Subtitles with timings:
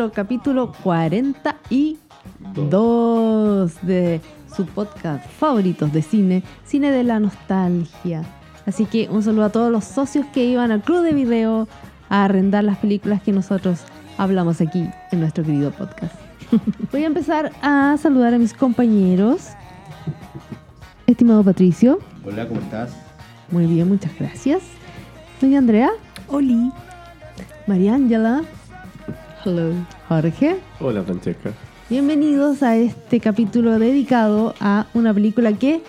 [0.00, 1.98] Nuestro capítulo 42
[3.82, 4.22] de
[4.56, 8.22] su podcast favoritos de cine, Cine de la Nostalgia.
[8.64, 11.68] Así que un saludo a todos los socios que iban al club de video
[12.08, 13.80] a arrendar las películas que nosotros
[14.16, 16.14] hablamos aquí en nuestro querido podcast.
[16.92, 19.48] Voy a empezar a saludar a mis compañeros.
[21.06, 22.96] Estimado Patricio, Hola, ¿cómo estás?
[23.50, 24.62] muy bien, muchas gracias.
[25.42, 25.90] Doña Andrea,
[26.28, 26.72] Oli.
[27.66, 28.44] María Ángela,
[29.44, 29.72] hello,
[30.08, 30.56] Jorge.
[30.80, 31.52] Hola Francesca.
[31.88, 35.82] Bienvenidos a este capítulo dedicado a una película que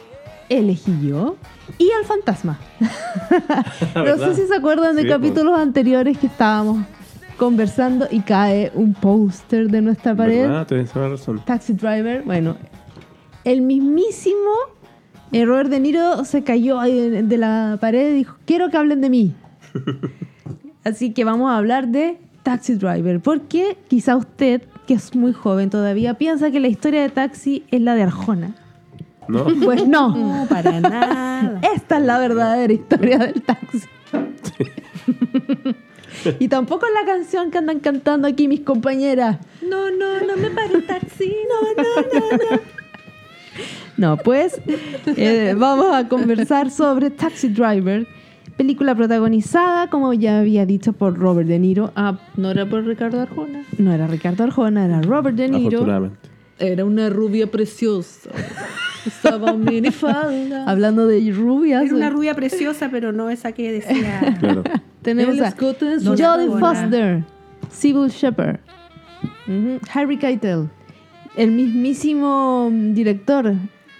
[0.50, 1.36] elegí yo
[1.78, 2.60] y al fantasma.
[3.96, 6.86] no sé si se acuerdan de Sí, capítulos anteriores que estábamos
[7.38, 10.48] conversando y cae un póster de nuestra pared.
[10.94, 11.42] Razón.
[11.46, 12.24] Taxi Driver.
[12.24, 12.58] Bueno,
[13.44, 14.52] el mismísimo
[15.32, 19.10] Robert De Niro se cayó ahí de la pared y dijo, quiero que hablen de
[19.10, 19.36] mí.
[20.84, 23.20] Así que vamos a hablar de Taxi Driver.
[23.20, 27.82] Porque quizá usted, que es muy joven todavía, piensa que la historia de Taxi es
[27.82, 28.56] la de Arjona.
[29.28, 29.46] ¿No?
[29.64, 30.16] Pues no.
[30.16, 31.62] No, para nada.
[31.76, 33.88] Esta es la verdadera historia del taxi.
[36.40, 39.38] y tampoco es la canción que andan cantando aquí mis compañeras.
[39.62, 41.34] No, no, no me pare el taxi.
[41.50, 42.82] No, no, no, no.
[43.98, 44.60] No, pues
[45.16, 48.08] eh, vamos a conversar sobre Taxi Driver,
[48.62, 51.92] película protagonizada, como ya había dicho, por Robert De Niro.
[51.96, 53.64] Ah, No era por Ricardo Arjona.
[53.80, 55.80] no era Ricardo Arjona, era Robert De Niro.
[55.80, 56.30] Afortunadamente.
[56.60, 58.30] Era una rubia preciosa.
[59.04, 60.66] Estaba en minifalda.
[60.70, 64.36] Hablando de rubias, Era una rubia preciosa, pero no esa que decía.
[64.40, 64.62] Claro.
[65.02, 65.52] tenemos El a
[66.52, 66.60] Jodie.
[66.60, 67.24] Foster,
[67.72, 68.60] Sybil Shepherd,
[69.48, 70.70] ujú, Harry Keitel,
[71.36, 73.54] el mismísimo director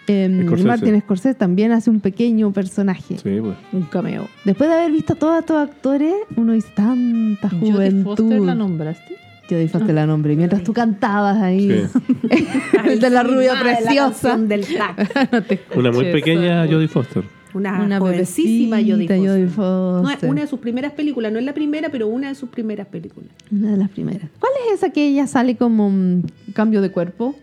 [0.06, 0.68] Scorsese.
[0.68, 3.18] Martin Scorsese también hace un pequeño personaje.
[3.18, 3.56] Sí, pues.
[3.72, 4.28] Un cameo.
[4.46, 8.16] Después de haber visto a todos estos actores, uno dice tanta Jodie juventud.
[8.18, 9.16] Foster la nombraste.
[9.50, 10.36] Jodie Foster la nombre.
[10.36, 12.48] Mientras tú cantabas ahí, Sí.
[12.90, 14.12] el de la rubia Ay, la preciosa.
[14.30, 15.32] canción del tac.
[15.32, 17.24] No te Una muy pequeña Jodie Foster.
[17.54, 20.24] Una, Una jovencísima Jodie Jodie Foster.
[20.24, 22.88] No, una de sus primeras películas, no es la primera, pero una de sus primeras
[22.88, 23.30] películas.
[23.52, 24.30] Una de las primeras.
[24.40, 26.24] ¿Cuál es esa que ella sale como mm,
[26.54, 27.36] cambio de cuerpo?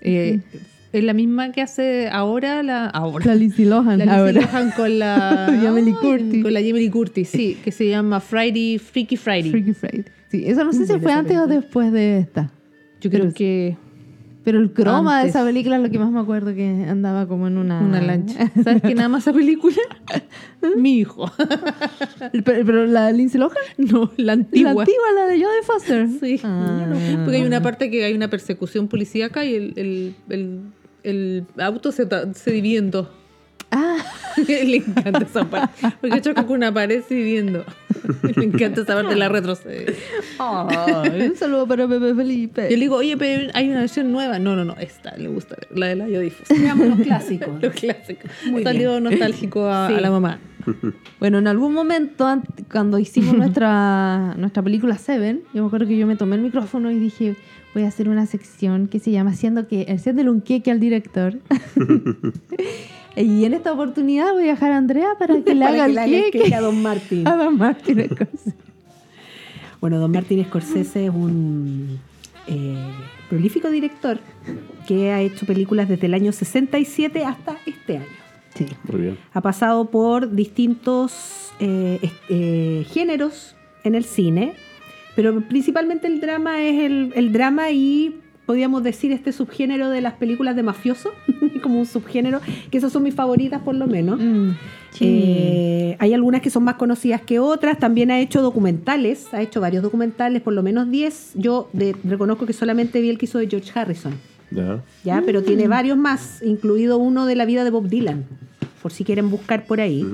[0.00, 0.40] Eh,
[0.92, 2.86] es la misma que hace ahora la.
[2.86, 3.26] Ahora.
[3.26, 3.98] La Lindsay Lohan.
[3.98, 4.40] La Lindsay ahora.
[4.40, 5.58] Lohan con la.
[5.62, 6.42] Jamie Curtis.
[6.42, 7.56] Con la Jamie Curtis, sí.
[7.64, 9.50] Que se llama Friday, Freaky Friday.
[9.50, 10.04] Freaky Friday.
[10.30, 12.52] Sí, eso no sé si fue antes o después de esta.
[13.00, 13.76] Yo creo Pero- que.
[14.42, 17.46] Pero el croma de esa película es lo que más me acuerdo que andaba como
[17.46, 17.78] en una...
[17.82, 18.50] Una lancha.
[18.64, 19.76] ¿Sabes quién ama esa película?
[20.78, 21.30] Mi hijo.
[22.32, 23.52] pero, pero la de Lindsay Lohan.
[23.76, 24.70] No, la La antigua.
[24.70, 26.08] antigua, la de Jodie Foster.
[26.20, 26.40] Sí.
[26.42, 26.86] Ah.
[27.22, 30.60] Porque hay una parte que hay una persecución policíaca y el, el, el,
[31.02, 33.08] el auto se, se divide en dos.
[33.72, 33.98] Ah,
[34.48, 35.86] Le encanta esa parte.
[36.00, 37.64] Porque choca con una pared dividiendo.
[38.36, 39.94] Le encanta esa parte de la retrocede.
[40.38, 42.62] ay, un saludo para Pepe Felipe.
[42.64, 44.38] Yo le digo, oye, pero hay una versión nueva.
[44.38, 46.58] No, no, no, esta le gusta, la de la Foster.
[46.58, 47.48] Veamos los clásicos.
[47.62, 48.30] Los clásicos.
[48.50, 49.94] Muy Salió nostálgico a, Sí.
[49.94, 50.38] a la mamá.
[51.18, 56.06] Bueno, en algún momento, cuando hicimos nuestra, nuestra película Seven, yo me acuerdo que yo
[56.06, 57.36] me tomé el micrófono y dije,
[57.74, 61.38] voy a hacer una sección que se llama Haciendo que, haciéndole un queque al director.
[63.16, 66.26] y en esta oportunidad voy a dejar a Andrea para que le Para haga que
[66.26, 67.26] el queque a Don Martín.
[67.28, 68.54] a Don Martin Scorsese.
[69.80, 71.98] Bueno, Don Martin Scorsese es un
[72.46, 72.76] eh,
[73.28, 74.18] prolífico director
[74.86, 78.06] que ha hecho películas desde el año 67 hasta este año.
[78.54, 78.66] Sí.
[78.90, 79.18] Muy bien.
[79.32, 84.54] Ha pasado por distintos eh, eh, géneros en el cine,
[85.16, 88.16] pero principalmente el drama es el, el drama y
[88.46, 91.10] podríamos decir este subgénero de las películas de mafioso,
[91.62, 92.40] como un subgénero,
[92.70, 94.18] que esas son mis favoritas por lo menos.
[94.20, 94.50] Mm,
[94.92, 95.04] sí.
[95.06, 97.78] Eh, hay algunas que son más conocidas que otras.
[97.78, 101.32] También ha hecho documentales, ha hecho varios documentales, por lo menos 10.
[101.34, 104.14] Yo de- reconozco que solamente vi el que hizo de George Harrison,
[104.50, 104.82] Ya.
[105.04, 105.22] ¿ya?
[105.24, 108.24] pero tiene varios más, incluido uno de la vida de Bob Dylan,
[108.82, 110.04] por si quieren buscar por ahí.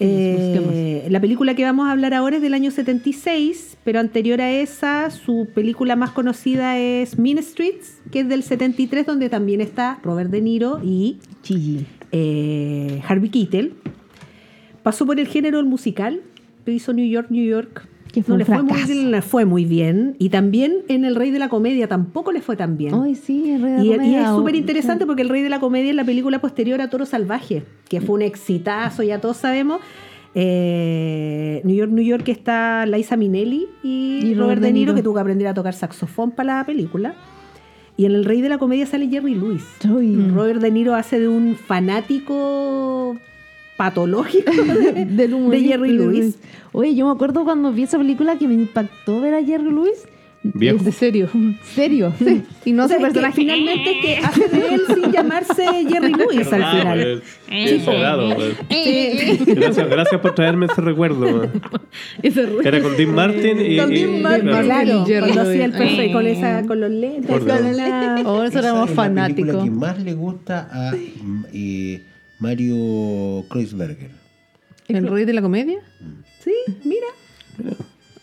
[0.00, 1.10] Eh, busquemos.
[1.12, 5.08] La película que vamos a hablar ahora es del año 76, pero anterior a esa,
[5.08, 10.30] su película más conocida es Mean Streets, que es del 73, donde también está Robert
[10.30, 11.86] De Niro y Gigi.
[12.12, 13.72] eh, Harvey Keitel.
[14.82, 16.20] pasó por el género del musical,
[16.64, 17.88] pero hizo New York, New York.
[18.12, 20.16] Que fue no le fue muy, bien, le fue muy bien.
[20.18, 22.92] Y también en El Rey de la Comedia tampoco le fue tan bien.
[22.92, 25.48] Ay, sí, el Rey de la Y, y es súper interesante porque El Rey de
[25.48, 29.38] la Comedia es la película posterior a Toro Salvaje, que fue un exitazo, ya todos
[29.38, 29.80] sabemos.
[30.34, 35.14] Eh, New York, New York está Liza Minnelli y, Y Robert De Niro, que tuvo
[35.14, 37.14] que aprender a tocar saxofón para la película.
[37.96, 39.64] Y en El Rey de la Comedia sale Jerry Lewis.
[39.88, 40.30] Uy.
[40.30, 43.16] Robert De Niro hace de un fanático
[43.76, 46.38] patológico de, de Jerry Lewis.
[46.72, 50.06] Oye, yo me acuerdo cuando vi esa película que me impactó ver a Jerry Lewis.
[50.42, 50.82] Viejo.
[50.82, 51.28] De serio.
[51.74, 52.12] Serio.
[52.18, 52.42] Sí.
[52.64, 53.34] Y no O sea, su es que personaje.
[53.36, 57.22] finalmente que hace de él sin llamarse Jerry Lewis al final.
[57.48, 58.54] pues, qué sobrado, pues.
[58.70, 59.38] Sí.
[59.54, 61.50] Gracias, gracias por traerme ese recuerdo.
[62.22, 63.78] Ese Era con Dean Martin y.
[63.78, 64.64] Con y- Dean Martin, claro.
[64.64, 66.00] claro, Jerry hacía el Lewis.
[66.08, 67.26] y con, esa, con los lentes.
[67.30, 69.64] Por con la- Ahora Esa éramos es la fanáticos.
[69.64, 72.02] que más le gusta a mm, eh,
[72.38, 74.10] Mario Kreuzberger.
[74.86, 75.80] ¿El rey de la comedia?
[76.42, 76.52] Sí,
[76.84, 77.06] mira.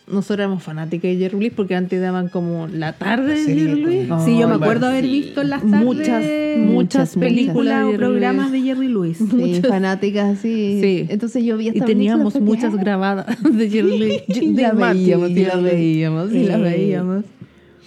[0.06, 3.82] Nosotros éramos fanáticos de Jerry Lewis porque antes daban como la tarde La de Jerry
[3.82, 4.24] con- Lewis.
[4.24, 8.50] Sí, yo me acuerdo haber visto en las tardes Muchas, muchas muchas películas o programas
[8.52, 8.62] Lewis.
[8.64, 9.18] de Jerry Lewis.
[9.30, 10.78] Sí, fanáticas, sí.
[10.80, 11.06] Sí.
[11.08, 14.22] Entonces yo vi Y teníamos muchas ah, grabadas de Jerry Lewis.
[14.28, 17.24] Y De la Martin, veíamos, y las veíamos, y la Eh, veíamos.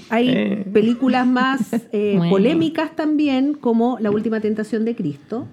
[0.09, 0.65] Hay Eh.
[0.73, 2.31] películas más eh, Bueno.
[2.31, 5.47] polémicas también, como La Última Tentación de Cristo.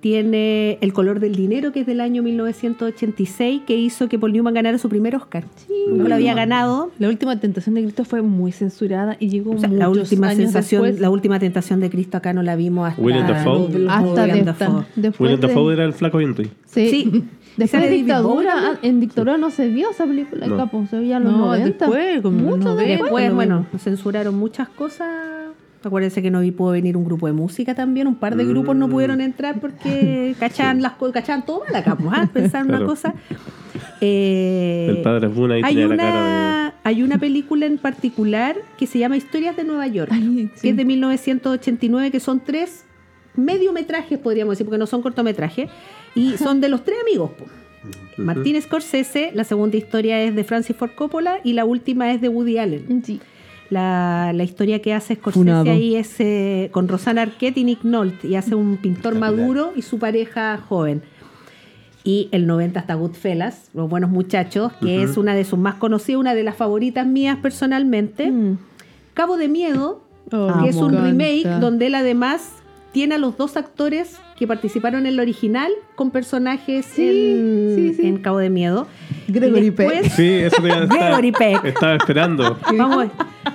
[0.00, 4.54] Tiene El color del dinero, que es del año 1986, que hizo que Paul Newman
[4.54, 5.44] ganara su primer Oscar.
[5.90, 6.90] Nunca lo había ganado.
[6.98, 10.28] La última tentación de Cristo fue muy censurada y llegó O sea, muchos la última
[10.28, 11.00] años sensación, después.
[11.00, 13.86] la última tentación de Cristo acá no la vimos hasta William Dafoe.
[13.88, 14.84] Hasta William Dafoe.
[14.96, 16.50] después William de- Dafoe era el flaco Henry.
[16.64, 16.88] Sí.
[16.90, 17.24] Sí.
[17.56, 20.56] Después ¿Sale de dictadura, en dictadura no se vio esa película, No.
[20.56, 21.84] capo, se veía en los No, 90.
[21.86, 23.02] después, como Mucho 90.
[23.02, 23.34] después.
[23.34, 23.78] Bueno, mismo.
[23.78, 25.08] censuraron muchas cosas.
[25.82, 28.06] Acuérdense que no vi- pudo venir un grupo de música también.
[28.06, 32.10] Un par de grupos no pudieron entrar porque cachaban las cachaban todo mal acá, pues,
[32.12, 32.28] ¿ah?
[32.32, 33.14] pensaron una cosa.
[34.00, 38.56] Eh, El padre Boone ahí hay tenía la cara una, hay una película en particular
[38.78, 40.60] que se llama Historias de Nueva York, Ay, sí.
[40.62, 42.84] que es de 1989, que son tres
[43.36, 45.70] mediometrajes, podríamos decir, porque no son cortometrajes,
[46.14, 47.30] y son de los tres amigos.
[48.18, 52.28] Martín Scorsese, la segunda historia es de Francis Ford Coppola y la última es de
[52.28, 53.02] Woody Allen.
[53.04, 53.20] Sí.
[53.70, 55.70] La, la historia que hace Scorsese Funado.
[55.70, 59.82] ahí es eh, con Rosanna Arquette y Nick Nolte y hace un pintor maduro y
[59.82, 61.02] su pareja joven.
[62.02, 66.18] Y el 90 está Goodfellas, Los Buenos Muchachos, que es una de sus más conocidas,
[66.18, 68.30] una de las favoritas mías personalmente.
[68.30, 68.58] Mm.
[69.14, 70.02] Cabo de Miedo,
[70.32, 72.52] Oh, que es un remake donde él además
[72.92, 78.06] tiene a los dos actores que participaron en el original con personajes en, sí, sí.
[78.08, 78.86] en Cabo de Miedo.
[79.28, 80.10] Gregory después- Peck.
[80.12, 81.64] Sí, eso te iba a estar- Gregory Peck.
[81.66, 82.58] Estaba esperando.
[82.76, 83.06] Vamos,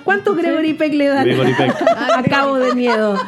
[0.03, 1.75] ¿cuánto Gregory Peck le dan Gregory Peck.
[1.81, 3.17] a Cabo de Miedo?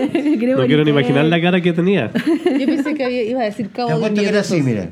[0.00, 2.10] No quiero ni imaginar la cara que tenía.
[2.14, 4.90] Yo pensé que había- iba a decir cabo de apuesto que era así, mira.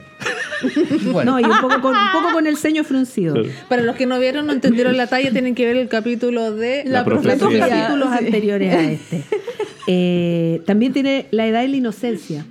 [1.25, 3.35] No, y un poco con, un poco con el ceño fruncido.
[3.35, 3.49] Claro.
[3.69, 6.85] Para los que no vieron, no entendieron la talla, tienen que ver el capítulo de
[6.85, 7.37] La Los profecía.
[7.37, 7.59] dos Sí.
[7.59, 9.23] capítulos anteriores a este.
[9.91, 12.45] Eh, también tiene La Edad de la Inocencia,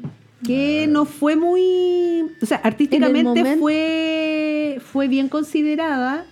[0.43, 2.25] que no fue muy.
[2.41, 6.25] O sea, artísticamente fue, fue bien considerada.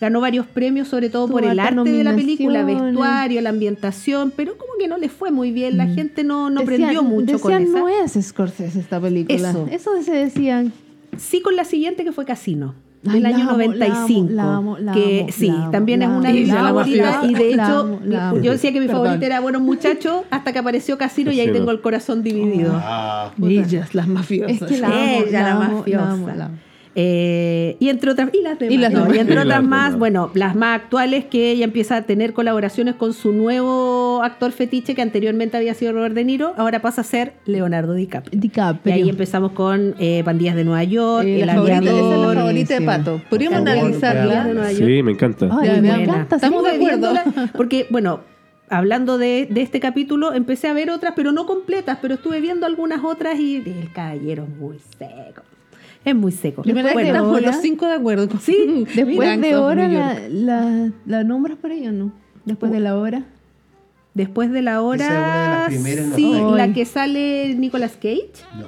[0.00, 4.32] Ganó varios premios, sobre todo Tuvo por el arte de la película, vestuario, la ambientación,
[4.34, 5.76] pero como que no le fue muy bien.
[5.76, 7.78] La gente no, no Decían- prendió mucho con esa.
[7.78, 9.50] no es Scorsese esta película.
[9.50, 9.68] Eso.
[9.70, 10.72] Eso, se decían.
[11.16, 12.74] Sí, con la siguiente que fue Casino.
[13.02, 14.28] Del año amo, la amo, 95.
[14.32, 17.24] la amo, la que sí, también es una de mis favoritas.
[17.24, 18.40] Y de la hecho, amo, la amo.
[18.40, 19.04] yo decía que mi Perdón.
[19.04, 22.72] favorita era Buenos Muchachos hasta que apareció Casino y ahí tengo el corazón dividido.
[22.74, 24.60] Ah, Ellas, las mafiosas.
[24.60, 26.50] Es que la amo, Ella, la, la amo, mafiosa.
[26.96, 29.16] Eh, y entre otras, y las demás, Y las no, demás.
[29.16, 29.98] y entre Y las otras más, demás.
[29.98, 34.94] bueno, las más actuales que ella empieza a tener colaboraciones con su nuevo actor fetiche
[34.94, 38.36] que anteriormente había sido Robert De Niro, ahora pasa a ser Leonardo DiCaprio.
[38.36, 38.94] Y DiCaprio.
[38.94, 42.34] ahí empezamos con eh, Pandillas de Nueva York, Eh, El la favorita, esa es la
[42.34, 42.86] favorita de.
[42.86, 43.22] Pato.
[43.30, 44.44] Podríamos analizarla.
[44.44, 44.84] Nueva York.
[44.86, 45.48] Sí, me encanta.
[45.60, 46.08] Ay, Ya, me veamos.
[46.08, 46.36] encanta.
[46.36, 47.12] Estamos de acuerdo.
[47.56, 48.20] Porque, bueno,
[48.68, 52.66] hablando de, de este capítulo, empecé a ver otras, pero no completas, pero estuve viendo
[52.66, 55.42] algunas otras y el caballero es muy seco.
[56.04, 56.62] Es muy seco.
[56.62, 57.46] Que Bueno, estamos hora.
[57.52, 58.28] los cinco de acuerdo.
[58.40, 62.12] Sí, Después de hora, la, la, la nombras por ello, ¿no?
[62.44, 63.24] Después de la hora.
[64.14, 66.02] después de la Esa es una de hora.
[66.08, 68.30] las sí, la que sale Nicolas Cage.
[68.54, 68.62] no,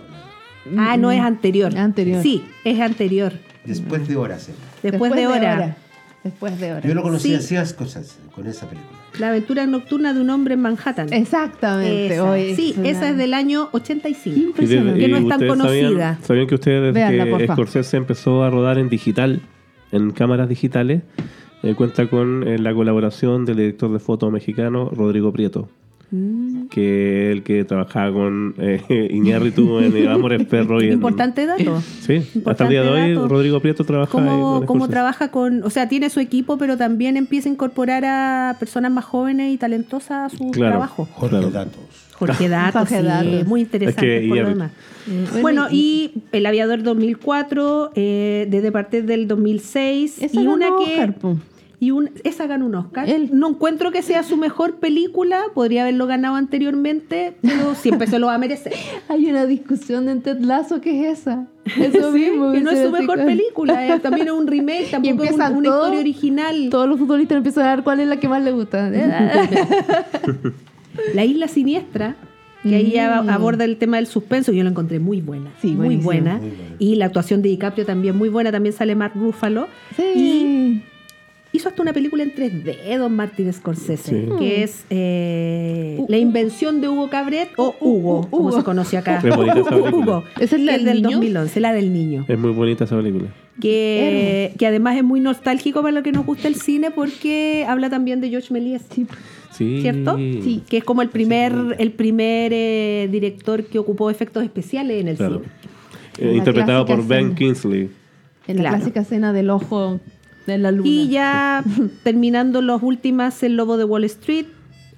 [0.75, 0.81] no.
[0.81, 1.77] Ah, no es anterior.
[1.77, 2.23] Anterior.
[2.23, 3.33] Sí, es anterior.
[3.65, 4.49] Después de horas.
[4.49, 4.53] eh.
[4.83, 5.77] Después, de hora.
[6.23, 6.87] Después de hora.
[6.89, 7.35] Yo lo conocí Sí.
[7.35, 8.99] hacías cosas con esa película.
[9.19, 11.13] La aventura nocturna de un hombre en Manhattan.
[11.13, 12.15] Exactamente.
[12.15, 12.31] Esa.
[12.31, 14.63] Oye, sí, una- esa es del año 85.
[14.63, 14.95] Y de-.
[14.99, 15.89] Que no es tan conocida.
[15.89, 17.53] Sabían, sabían que ustedes desde Véanla, que porfa.
[17.55, 19.41] Scorsese empezó a rodar en digital,
[19.93, 21.03] en cámaras digitales,
[21.63, 25.69] eh, cuenta con eh, la colaboración del director de foto mexicano Rodrigo Prieto.
[26.15, 26.67] Mm.
[26.69, 31.81] que el que trabajaba con eh, Iñárritu en Amores Perro y en- Importante dato.
[31.81, 33.29] Sí, hasta el Importante día de hoy dato.
[33.29, 37.17] Rodrigo Prieto trabaja Cómo, con cómo trabaja con, o sea, tiene su equipo, pero también
[37.17, 40.73] empieza a incorporar a personas más jóvenes y talentosas a su Claro.
[40.73, 41.09] trabajo.
[41.13, 41.51] Jorge Claro.
[41.51, 41.81] Datos.
[42.13, 43.47] Jorge Datos, Jorge sí, Datos.
[43.49, 44.71] muy interesante Es que por lo demás.
[45.41, 50.93] Bueno, y El Aviador 2004, eh, desde parte del 2006, Esa y una que...
[50.93, 51.15] Oscar.
[51.83, 53.09] Y un, esa ganó un Oscar.
[53.11, 53.31] Él.
[53.33, 58.29] No encuentro que sea su mejor película, podría haberlo ganado anteriormente, pero siempre se lo
[58.29, 58.73] va a merecer.
[59.09, 61.49] Hay una discusión en Ted Lasso que es esa.
[61.77, 62.53] Eso Sí, mismo.
[62.53, 65.69] que no es su mejor película, eh, también es un remake, tampoco es un- una
[65.71, 66.69] historia original.
[66.71, 68.89] Todos los futbolistas empiezan a ver cuál es la que más les gusta.
[71.15, 72.15] La Isla Siniestra,
[72.63, 73.31] que ahí ya Mm.
[73.31, 75.51] aborda el tema del suspenso, yo la encontré muy buena.
[75.61, 76.35] Sí, muy buena.
[76.39, 76.77] Muy buena.
[76.79, 79.67] Y la actuación de DiCaprio también muy buena, también sale Mark Ruffalo.
[79.99, 80.83] Y sí.
[81.53, 84.29] Hizo hasta una película en 3D, Don Martin Scorsese, Sí.
[84.39, 88.43] que es eh, Uh, La invención de Hugo Cabret, o Uh, uh, Hugo, uh, como
[88.49, 88.57] Hugo.
[88.59, 89.19] se conoce acá.
[89.25, 89.97] Es bonita esa película.
[89.97, 90.25] Hugo.
[90.41, 91.11] ¿Esa es la del del niño?
[91.17, 92.25] 2011, la del niño.
[92.29, 93.27] Es muy bonita esa película.
[93.61, 97.91] Que, que además es muy nostálgico para lo que nos gusta el cine porque habla
[97.91, 98.83] también de George Méliès.
[99.51, 99.81] Sí.
[99.83, 100.17] ¿Cierto?
[100.17, 100.63] Sí.
[100.69, 105.17] Que es como el primer, el primer eh, director que ocupó efectos especiales en el
[105.17, 105.43] Claro.
[106.17, 106.31] cine.
[106.33, 107.35] Eh, interpretado por Ben.
[107.35, 107.91] Kingsley.
[108.49, 108.77] En la Claro.
[108.77, 110.01] clásica escena del ojo
[110.47, 110.89] de la luna.
[110.89, 111.65] Y ya
[112.03, 114.47] terminando las últimas, El Lobo de Wall Street,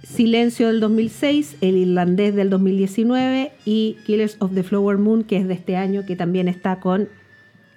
[0.02, 5.48] Silencio del 2006, El Irlandés del 2019 y Killers of the Flower Moon, que es
[5.48, 7.08] de este año, que también está con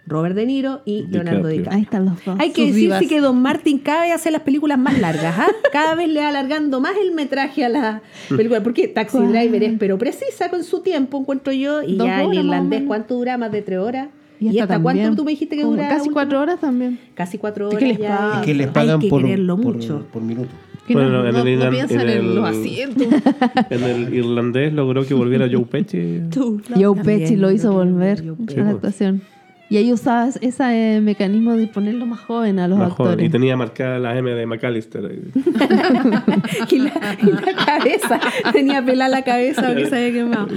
[0.06, 1.52] Robert De Niro y Leonardo DiCaprio.
[1.52, 1.78] DiCaprio.
[1.78, 2.38] Ahí están los dos.
[2.40, 5.48] Hay que sus decirse que Don Martin cada vez hace las películas más largas, ¿ah?
[5.74, 8.64] Cada vez le va alargando más el metraje a la película.
[8.64, 9.32] Porque Taxi ¿Cuál?
[9.34, 11.82] Driver es pero precisa con su tiempo, encuentro yo.
[11.84, 12.84] Y Dos ya el horas, irlandés.
[12.88, 13.38] ¿cuánto dura?
[13.38, 14.08] ¿Más de tres horas?
[14.40, 15.90] Y, ¿Y, esta hasta cuánto tú me dijiste que duraba?
[15.90, 17.00] Casi cuatro horas también.
[17.16, 17.90] Casi cuatro ¿Qué horas.
[17.90, 18.42] les ya.
[18.46, 20.06] que les pagan Hay que por, quererlo por, mucho.
[20.14, 20.50] por minuto.
[20.88, 23.08] Que Bueno, no, en el no piensan en en, el- los asientos.
[23.70, 26.22] En el irlandés logró que volviera Joe Pesci.
[26.80, 28.24] Joe Pesci lo hizo volver
[28.58, 29.22] a la actuación.
[29.70, 33.12] Y ahí usaba ese mecanismo de ponerlo más joven a los Más joven.
[33.12, 33.28] actores.
[33.28, 35.04] Y tenía marcada la M de McAllister.
[36.72, 38.20] y, la, y la cabeza.
[38.54, 40.48] Tenía pelada la cabeza porque se había quemado.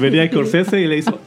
[0.00, 1.18] Venía a Scorsese y le hizo.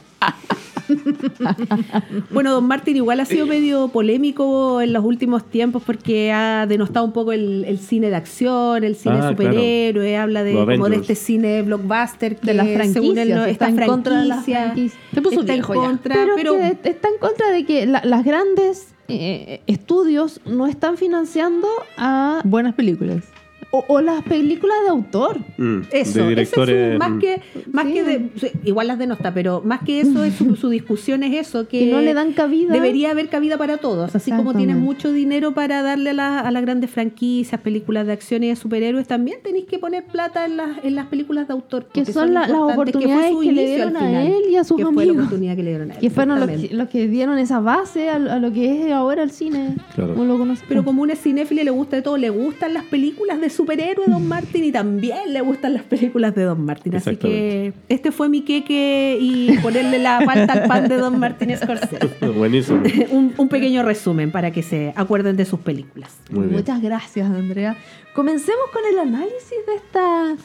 [2.30, 7.04] Bueno, Don Martin igual ha sido medio polémico en los últimos tiempos porque ha denostado
[7.04, 10.96] un poco el, el cine de acción, el cine Ah, superhéroe, habla de como de
[10.96, 13.38] este cine blockbuster que de las según él franquicias.
[13.38, 15.02] no- está en contra de las franquicia franquicias.
[15.14, 16.52] Se puso está en contra, Pero, pero,
[16.82, 21.66] que está en contra de que la- las grandes eh, estudios no están financiando
[21.96, 23.24] a Buenas películas.
[23.70, 25.38] O, o las películas de autor.
[25.58, 26.60] mm, Eso, de es su-
[26.98, 27.92] más que, más Sí.
[27.92, 28.28] que de,
[28.64, 31.86] igual las denosta, pero más que eso es su, su discusión es eso, que, Que
[31.92, 32.72] no le dan cabida.
[32.72, 36.50] Debería haber cabida para todos, así como tienes mucho dinero para darle a, la- a
[36.50, 40.56] las grandes franquicias, películas de acción y de superhéroes, también tenéis que poner plata en
[40.56, 41.84] las, en las películas de autor.
[41.86, 44.02] Que porque son la- las importantes, que fue oportunidades su que le inicio dieron al
[44.02, 46.00] a final, él y a sus que fue la oportunidad que le dieron a él.
[46.00, 49.22] Que fueron los que, los que dieron esa base a, a lo que es ahora
[49.22, 49.76] el cine.
[49.94, 50.14] Claro.
[50.14, 50.68] Como lo conocemos.
[50.68, 54.26] Pero como un cinéfilo le gusta de todo, le gustan las películas de superhéroes Don
[54.34, 56.94] Martin y también le gustan las películas de Don Martin.
[56.94, 61.56] Así que este fue mi queque y ponerle la falta al pan de Don Martin
[61.56, 61.98] Scorsese.
[62.36, 62.82] Buenísimo.
[63.10, 66.16] un, un pequeño resumen para que se acuerden de sus películas.
[66.30, 66.52] Muy bien.
[66.56, 67.76] Muchas gracias, Andrea.
[68.14, 70.36] Comencemos con el análisis de esta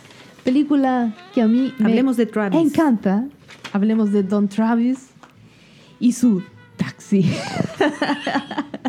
[0.44, 2.60] película que a mí me Hablemos de Travis.
[2.60, 3.26] encanta.
[3.72, 5.10] Hablemos de Don Travis
[6.00, 6.42] y su
[6.78, 7.30] taxi.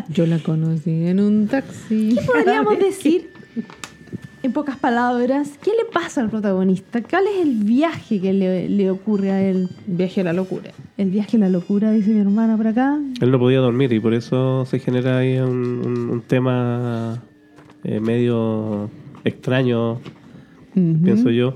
[0.09, 2.17] Yo la conocí en un taxi.
[2.25, 3.29] Podríamos decir,
[4.45, 7.01] en pocas palabras, ¿qué le pasa al protagonista?
[7.01, 9.69] ¿Cuál es el viaje que le, le ocurre a él?
[9.87, 10.71] Viaje a la locura.
[10.97, 12.99] El viaje a la locura, dice mi hermana por acá.
[13.21, 17.23] Él no podía dormir y por eso se genera ahí un, un- un tema
[17.83, 18.89] eh, medio
[19.23, 19.99] extraño,
[20.73, 21.55] pienso yo.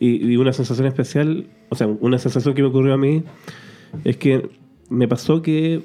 [0.00, 3.22] Y, y una sensación especial, o sea, una sensación que me ocurrió a mí
[4.04, 4.48] es que
[4.90, 5.82] me pasó que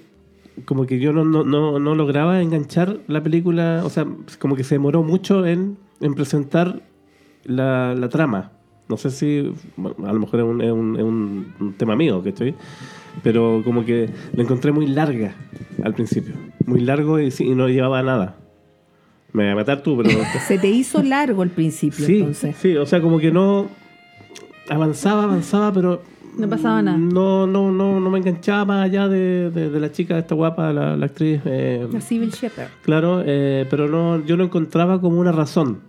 [0.66, 4.06] como que yo no, no, no, no lograba enganchar la película, o sea,
[4.40, 6.82] como que se demoró mucho en, en presentar
[7.46, 8.52] la, la trama.
[8.90, 12.22] No sé si, a lo mejor es un, es un- es un- un tema mío,
[12.22, 12.54] que estoy,
[13.24, 15.34] pero como que la encontré muy larga
[15.84, 16.34] al principio,
[16.66, 18.36] muy largo y, y no llevaba a nada.
[19.34, 20.10] Me voy a matar tú, pero...
[20.48, 22.56] Se te hizo largo el principio, Sí, entonces.
[22.58, 23.68] sí, o sea, como que no
[24.70, 26.02] avanzaba, avanzaba, pero
[26.38, 26.98] No pasaba nada.
[26.98, 30.72] No, no, no, no me enganchaba más allá de, de- de la chica, esta guapa,
[30.74, 31.42] la, la actriz.
[31.46, 32.70] eh, La Civil Shepherd.
[32.84, 35.80] claro, eh, pero no, yo no encontraba como una razón.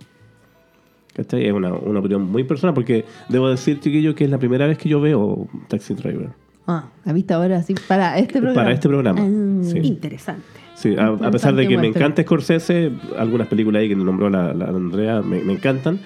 [1.15, 1.47] ¿Cachai?
[1.47, 4.79] Es una, una opinión muy personal, porque debo decir, chiquillo, que es la primera vez
[4.79, 6.31] que yo veo Taxi Driver.
[6.67, 8.55] Ah, la vista ahora sí, para este programa.
[8.55, 9.21] Para este programa.
[9.23, 9.63] Ah.
[9.65, 9.79] Sí.
[9.79, 10.43] Interesante.
[10.75, 14.55] Sí, a, a pesar de que me encanta Scorsese, algunas películas ahí que nombró la,
[14.55, 16.01] la Andrea me, me encantan,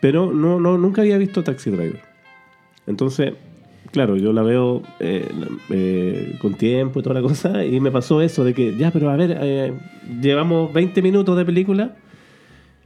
[0.00, 2.00] Pero no, no, nunca había visto Taxi Driver.
[2.86, 3.32] Entonces,
[3.92, 5.28] claro, yo la veo eh,
[5.70, 9.10] eh, con tiempo y toda la cosa, y me pasó eso de que, ya, pero
[9.10, 9.72] a ver, eh,
[10.20, 11.94] llevamos 20 minutos de película,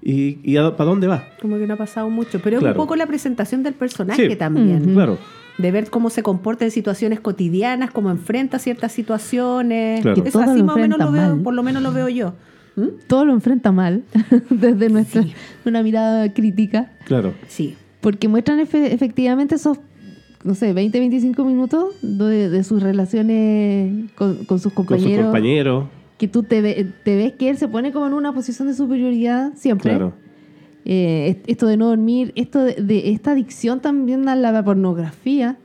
[0.03, 1.25] y, y ¿para dónde va?
[1.41, 2.39] Como que no ha pasado mucho.
[2.43, 4.37] Pero es un poco la presentación del personaje Sí.
[4.37, 4.93] también.
[4.93, 5.17] Claro,
[5.57, 10.03] De ver cómo se comporta en situaciones cotidianas, cómo enfrenta ciertas situaciones.
[10.03, 10.23] Claro.
[10.23, 11.43] Que Eso todo así lo más o menos lo enfrenta veo, mal.
[11.45, 12.35] por lo menos lo veo yo.
[12.77, 12.89] ¿Mm?
[13.07, 14.03] Todo lo enfrenta mal,
[14.51, 15.25] desde nuestra
[15.65, 17.33] una mirada crítica, claro.
[17.47, 17.77] Sí.
[18.01, 19.79] porque muestran efe- efectivamente esos,
[20.45, 25.25] no sé, 20, 25 minutos de, de sus relaciones con, con sus Con sus compañeros.
[25.27, 25.85] compañeros,
[26.19, 28.75] que tú te, ve- te ves que él se pone como en una posición de
[28.75, 29.91] superioridad siempre.
[29.91, 30.13] claro.
[30.85, 35.57] Eh, est- esto de no dormir, esto de, de esta adicción también a la pornografía.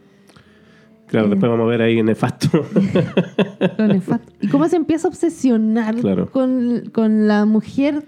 [1.07, 1.29] Claro, Eh.
[1.31, 2.65] después vamos a ver ahí Nefasto.
[3.77, 4.31] lo nefasto.
[4.41, 6.31] y cómo se empieza a obsesionar Claro.
[6.31, 8.03] con, con la mujer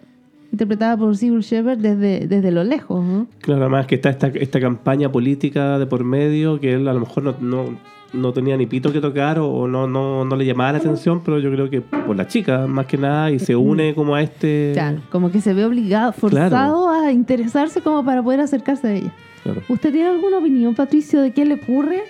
[0.52, 3.04] interpretada por Sibyl Shepard desde, desde lo lejos.
[3.04, 3.28] ¿no?
[3.40, 7.02] claro, además que está esta, esta campaña política de por medio que él a lo
[7.02, 7.78] mejor no, no,
[8.14, 11.22] no tenía ni pito que tocar o, o no, no, no le llamaba la atención,
[11.24, 14.22] pero yo creo que por la chica más que nada y se une como a
[14.22, 14.72] este...
[14.74, 19.14] Claro, como que se ve obligado, forzado a interesarse como para poder acercarse a ella.
[19.44, 19.62] Claro.
[19.70, 22.04] ¿Usted tiene alguna opinión, Patricio, de qué le ocurre?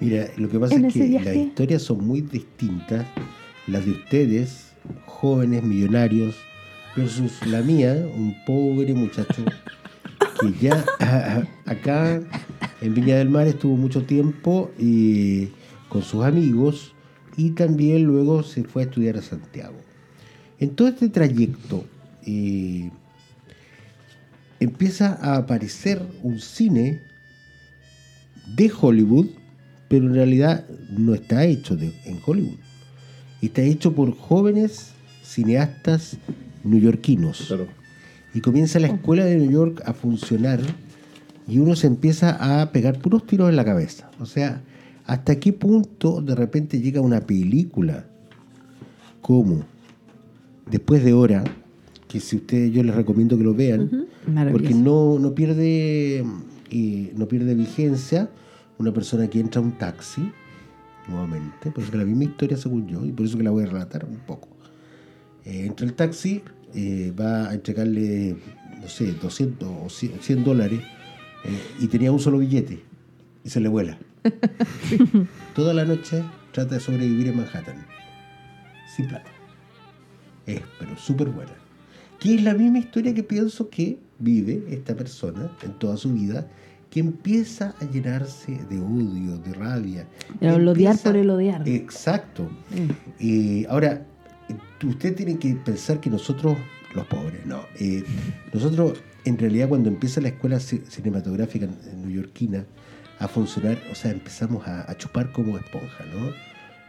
[0.00, 1.24] Mira, lo que pasa es que viaje.
[1.26, 3.06] las historias son muy distintas,
[3.66, 4.72] las de ustedes,
[5.06, 6.36] jóvenes, millonarios,
[6.96, 9.44] versus la mía, un pobre muchacho
[10.40, 10.84] que ya
[11.66, 12.20] acá
[12.80, 15.48] en Viña del Mar estuvo mucho tiempo y
[15.88, 16.94] con sus amigos
[17.36, 19.76] y también luego se fue a estudiar a Santiago.
[20.58, 21.84] En todo este trayecto
[22.26, 22.90] eh,
[24.60, 27.00] empieza a aparecer un cine
[28.54, 29.26] de Hollywood,
[29.88, 32.58] pero en realidad no está hecho en Hollywood.
[33.40, 36.16] Está hecho por jóvenes cineastas
[36.64, 37.44] neoyorquinos.
[37.48, 37.66] Claro.
[38.34, 40.60] Y comienza la escuela de New York a funcionar
[41.46, 44.10] y uno se empieza a pegar puros tiros en la cabeza.
[44.20, 44.62] O sea,
[45.04, 48.06] ¿hasta qué punto de repente llega una película
[49.20, 49.64] como
[50.70, 51.44] Después de Hora,
[52.08, 54.06] que si ustedes yo les recomiendo que lo vean,
[54.50, 56.24] porque no, no pierde
[56.70, 58.30] eh, no pierde vigencia
[58.78, 60.30] una persona que entra a un taxi
[61.08, 63.64] nuevamente, por eso que la misma historia según yo, y por eso que la voy
[63.64, 64.48] a relatar un poco.
[65.44, 66.42] Eh, entra el taxi,
[66.74, 68.36] eh, va a entregarle,
[68.80, 70.80] no sé, 200 o 100 100 dólares
[71.44, 72.82] eh, y tenía un solo billete
[73.44, 73.98] y se le vuela.
[75.54, 77.86] Toda la noche trata de sobrevivir en Manhattan,
[78.96, 79.30] sin plata.
[80.46, 81.52] Es, pero súper buena.
[82.20, 86.46] Que es la misma historia que pienso que vive esta persona en toda su vida,
[86.88, 90.06] que empieza a llenarse de odio, de rabia.
[90.40, 91.66] El odiar por el odiar.
[91.68, 92.48] Exacto.
[93.18, 94.06] Eh, ahora,
[94.84, 96.56] usted tiene que pensar que nosotros,
[96.94, 97.66] los pobres, no.
[97.78, 98.04] eh,
[98.52, 102.64] nosotros, en realidad, cuando empieza la escuela ci- cinematográfica neoyorquina
[103.18, 106.32] a funcionar, o sea, empezamos a, chupar como esponja, ¿no?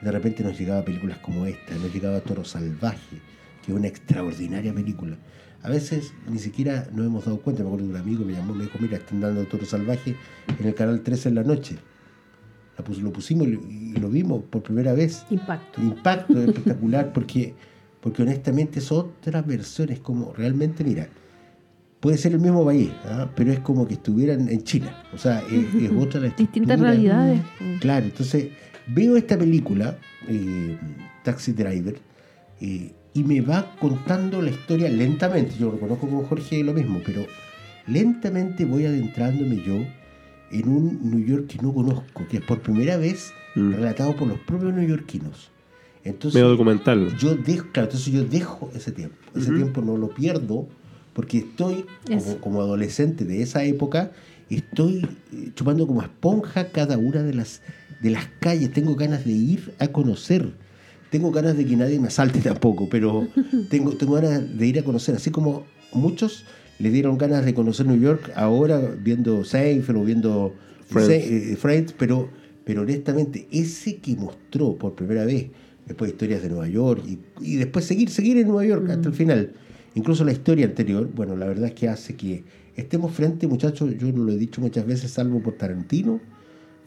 [0.01, 3.21] De repente nos llegaba películas como esta, nos llegaba Toro Salvaje,
[3.65, 5.15] que es una extraordinaria película.
[5.61, 7.63] A veces ni siquiera nos hemos dado cuenta.
[7.63, 10.15] Me acuerdo de un amigo me llamó, me dijo, mira, están dando Toro Salvaje
[10.59, 11.77] en el canal 13 en la noche.
[12.77, 15.81] Lo pusimos y lo- lo vimos por primera vez Impacto.
[15.81, 17.53] impacto es espectacular porque,
[18.01, 21.07] porque honestamente es otra versión, es como realmente, mira,
[21.99, 23.29] puede ser el mismo país, ¿ah?
[23.35, 27.41] pero es como que estuvieran en China, o sea, es, es otra la Distintas realidades.
[27.79, 28.47] Claro, entonces
[28.87, 30.75] veo esta película, eh,
[31.23, 31.95] Taxi Driver,
[32.59, 35.53] eh, y me va contando la historia lentamente.
[35.59, 37.25] Yo reconozco con Jorge lo mismo, pero
[37.87, 39.75] lentamente voy adentrándome yo
[40.59, 43.73] en un New York que no conozco, que es por primera vez Mm.
[43.73, 45.51] relatado por los propios neoyorquinos.
[46.03, 47.15] Entonces, Medio documental.
[47.17, 49.15] yo dejo, claro, entonces yo dejo ese tiempo.
[49.35, 50.67] Ese tiempo no lo pierdo
[51.13, 51.85] porque estoy
[52.41, 54.11] como adolescente de esa época,
[54.49, 57.61] estoy eh, chupando como esponja cada una de las,
[58.01, 58.71] de las calles.
[58.73, 60.51] Tengo ganas de ir a conocer.
[61.11, 63.27] Tengo ganas de que nadie me asalte tampoco, pero
[63.69, 65.13] tengo, tengo ganas de ir a conocer.
[65.15, 66.43] Así como muchos
[66.79, 70.55] le dieron ganas de conocer New York ahora viendo Seinfeld o viendo
[70.87, 71.07] Friends.
[71.07, 72.29] Se- eh, Friends, pero,
[72.65, 75.47] pero honestamente, ese que mostró por primera vez,
[75.85, 79.13] después historias de Nueva York y, y después seguir, seguir en Nueva York hasta el
[79.13, 79.51] final.
[79.95, 82.43] Incluso la historia anterior, bueno, la verdad es que hace que
[82.75, 86.19] estemos frente, muchachos, yo no lo he dicho muchas veces, salvo por Tarantino,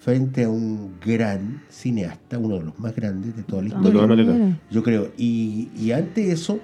[0.00, 3.92] frente a un gran cineasta, uno de los más grandes de toda la De historia.
[3.92, 4.56] todas maneras.
[4.70, 5.10] Yo creo.
[5.16, 6.58] Y, y ante eso,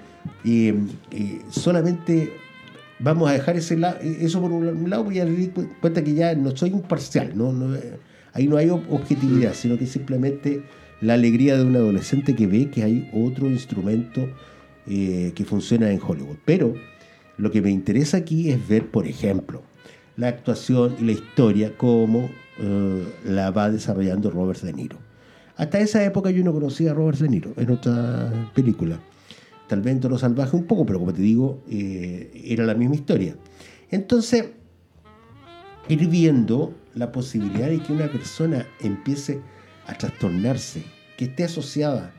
[0.45, 0.73] eh,
[1.11, 2.31] eh, solamente
[3.03, 5.27] vamos a dejar ese la- eso por un lado, porque ya
[5.81, 7.51] cuenta que ya no soy imparcial, ¿no?
[7.53, 7.97] No, eh,
[8.33, 10.63] ahí no hay ob- objetividad, sino que simplemente
[11.01, 14.27] la alegría de un adolescente que ve que hay otro instrumento
[14.87, 16.37] eh, que funciona en Hollywood.
[16.45, 16.73] Pero
[17.37, 19.61] lo que me interesa aquí es ver, por ejemplo,
[20.17, 24.97] la actuación y la historia como eh, la va desarrollando Robert De Niro.
[25.57, 28.99] Hasta esa época yo no conocía a Robert De Niro en otra película.
[29.73, 32.93] Tal vez en Toro Salvaje un poco, pero como te digo, eh, era la misma
[32.93, 33.35] historia.
[33.89, 34.51] Entonces,
[35.89, 39.41] ir viendo la posibilidad de que una persona empiece
[39.87, 40.83] a trastornarse,
[41.17, 42.13] que esté asociada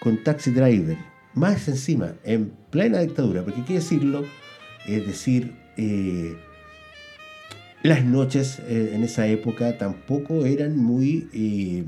[0.00, 0.98] con Taxi Driver,
[1.34, 4.24] más encima, en plena dictadura, porque que decirlo,
[4.88, 6.34] es decir, eh,
[7.84, 11.86] las noches eh, en esa época tampoco eran muy,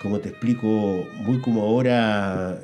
[0.00, 0.68] como te explico,
[1.24, 2.60] muy como ahora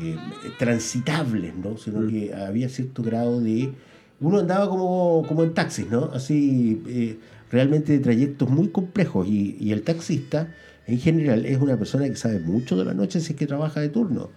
[0.00, 0.16] eh,
[0.58, 1.76] transitables, ¿no?
[1.76, 3.72] Sino que había cierto grado de...
[4.20, 6.10] Uno andaba como, como en taxis, ¿no?
[6.12, 7.18] Así, eh,
[7.50, 10.48] realmente de trayectos muy complejos y, y el taxista
[10.86, 13.80] en general es una persona que sabe mucho de la noche si es que trabaja
[13.80, 14.30] de turno.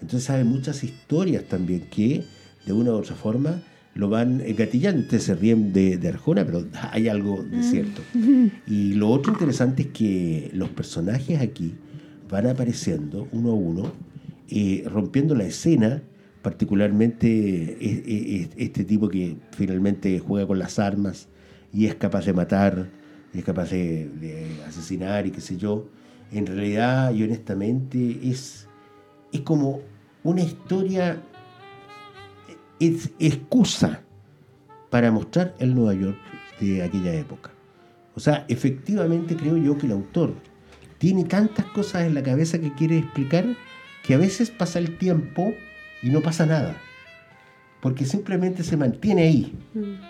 [0.00, 2.24] Entonces sabe muchas historias también que
[2.66, 3.62] de una u otra forma
[3.94, 5.00] lo van gatillando.
[5.02, 8.02] Ustedes se ríen de, de Arjona, pero hay algo de cierto.
[8.66, 11.74] Y lo otro interesante es que los personajes aquí
[12.28, 13.92] van apareciendo uno a uno,
[14.50, 16.02] eh, rompiendo la escena,
[16.42, 21.28] particularmente e- e- e- este tipo que finalmente juega con las armas
[21.72, 22.90] y es capaz de matar,
[23.34, 25.88] es capaz de, asesinar y qué sé yo.
[26.32, 28.68] En realidad y honestamente es,
[29.32, 29.80] es como
[30.22, 31.22] una historia
[32.80, 34.02] es excusa
[34.90, 36.18] para mostrar el Nueva York
[36.60, 37.50] de aquella época.
[38.14, 40.34] O sea, efectivamente creo yo que el autor
[40.98, 43.44] tiene tantas cosas en la cabeza que quiere explicar
[44.06, 45.54] que a veces pasa el tiempo
[46.02, 46.76] y no pasa nada.
[47.80, 49.52] Porque simplemente se mantiene ahí.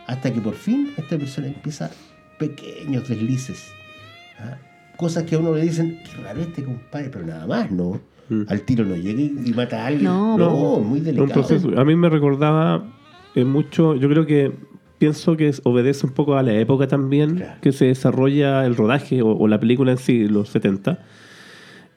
[0.07, 1.91] Hasta que por fin esta persona empieza
[2.39, 3.71] pequeños deslices.
[4.39, 4.57] ¿ah?
[4.97, 8.01] Cosas que a uno le dicen, qué raro este compadre, pero nada más, ¿no?
[8.29, 8.43] Mm.
[8.49, 10.05] Al tiro no llega y, mata a alguien.
[10.05, 11.29] No, No, muy delicado.
[11.33, 11.79] proceso.
[11.79, 12.85] A mí me recordaba
[13.35, 14.53] eh, mucho, yo creo que
[14.99, 17.61] pienso que obedece un poco a la época también Claro.
[17.61, 20.99] que se desarrolla el rodaje o, o la película en sí, los 70.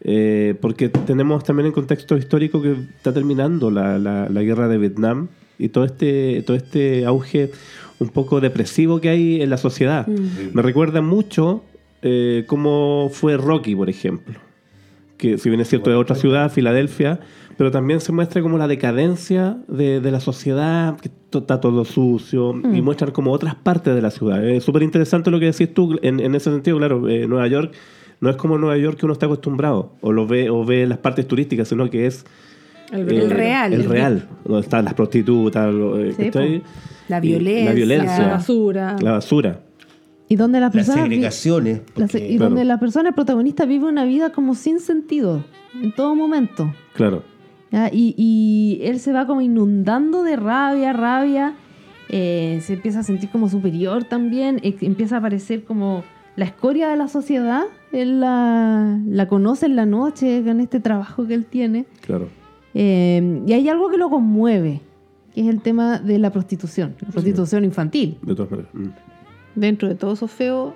[0.02, 4.78] Eh, porque tenemos también en contexto histórico que está terminando la, la- la guerra de
[4.78, 7.52] Vietnam y todo este, todo este auge
[8.00, 10.08] un poco depresivo que hay en la sociedad.
[10.54, 11.64] Me recuerda mucho
[12.02, 14.36] eh, cómo fue Rocky, por ejemplo
[15.18, 17.20] que si bien es cierto de otra ciudad, Filadelfia,
[17.58, 21.84] pero también se muestra como la decadencia de, de la sociedad, que to- está todo
[21.84, 24.42] sucio, y muestran como otras partes de la ciudad.
[24.48, 27.74] Es súper interesante lo que decís tú, en, en ese sentido, claro, eh, Nueva York
[28.22, 30.98] no es como Nueva York que uno está acostumbrado, o lo ve, o ve las
[30.98, 32.26] partes turísticas, sino que es
[32.92, 33.74] El eh, real.
[33.74, 36.62] El real, donde están las prostitutas, lo- eh, Sí.
[37.08, 37.66] La violencia.
[37.66, 38.20] La violencia.
[38.20, 38.96] La basura.
[39.02, 39.62] La basura.
[40.28, 41.82] Y donde las Las personas vi- segregaciones.
[41.96, 42.50] las- porque- y Claro.
[42.52, 45.44] donde la persona protagonista vive una vida como sin sentido
[45.82, 46.72] en todo momento.
[46.94, 47.24] Claro.
[47.72, 47.90] ¿ya?
[47.92, 51.54] Y, y él se va como inundando de rabia, rabia,
[52.10, 56.04] eh, se empieza a sentir como superior también, empieza a aparecer como
[56.40, 61.28] la escoria de la sociedad, él la, la conoce en la noche con este trabajo
[61.28, 62.30] que él tiene, Claro.
[62.74, 64.80] Eh, y hay algo que lo conmueve,
[65.34, 68.18] que es el tema de la prostitución, la prostitución infantil.
[68.22, 68.72] De todas maneras.
[68.74, 68.88] Mm.
[69.56, 70.76] Dentro de todo eso feo,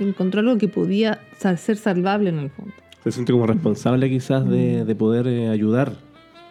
[0.00, 2.72] encontró algo que podía ser salvable en el fondo.
[3.04, 5.92] Se siente como responsable quizás de, de poder eh, ayudar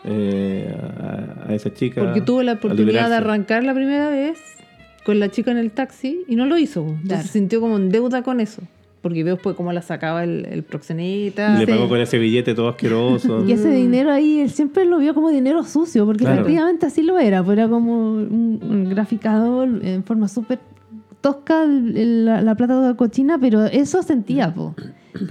[0.05, 2.01] eh, a, a esa chica.
[2.01, 4.37] Porque tuvo la oportunidad de arrancar la primera vez
[5.05, 6.81] con la chica en el taxi y no lo hizo.
[6.81, 7.23] Entonces Claro.
[7.23, 8.61] se sintió como en deuda con eso.
[9.01, 11.55] Porque veo después cómo la sacaba el, el proxeneta.
[11.55, 11.71] Y le Sí.
[11.71, 13.43] pagó con ese billete todo asqueroso.
[13.47, 16.41] Y ese dinero ahí, él siempre lo vio como dinero sucio, porque Claro.
[16.41, 20.59] efectivamente así lo era, pues era como un, un graficador en forma súper
[21.19, 24.75] tosca el- el- la, la plata toda cochina, pero eso sentía, po.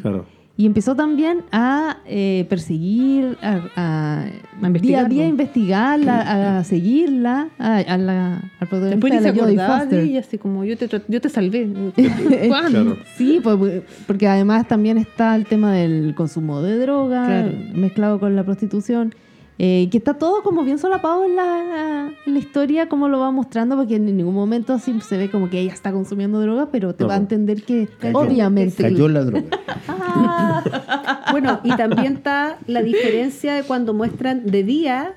[0.03, 0.27] Claro.
[0.61, 6.65] Y empezó también a eh, perseguir, a, a- A investigar, día a día investigarla, a
[6.65, 10.01] seguirla, a, a la, al protagonista Después de la Jodie Foster.
[10.05, 11.67] ella, así como yo te, yo te salvé.
[12.49, 12.85] ¿Cuándo?
[12.85, 12.97] Claro.
[13.17, 17.53] Sí, pues, porque además también está el tema del consumo de droga Claro.
[17.73, 19.15] mezclado con la prostitución,
[19.63, 23.31] eh, que está todo como bien solapado en la, en la historia, como lo va
[23.31, 26.95] mostrando, porque en ningún momento así se ve como que ella está consumiendo droga, pero
[26.95, 28.21] te No, va a entender que Cayó.
[28.21, 28.83] obviamente...
[28.83, 29.45] Cayó la droga.
[31.31, 35.13] Bueno, y también está la diferencia de cuando muestran de día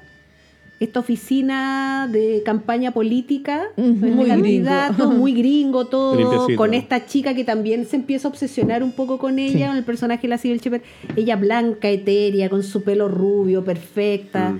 [0.83, 5.13] esta oficina de campaña política, de Muy candidatos, gringo.
[5.13, 6.57] muy gringo todo, Limpiecito.
[6.57, 9.65] con esta chica que también se empieza a obsesionar un poco con ella, Sí.
[9.67, 10.81] con el personaje de la Civil Shepherd,
[11.15, 14.59] ella blanca, etérea, con su pelo rubio, perfecta, Mm.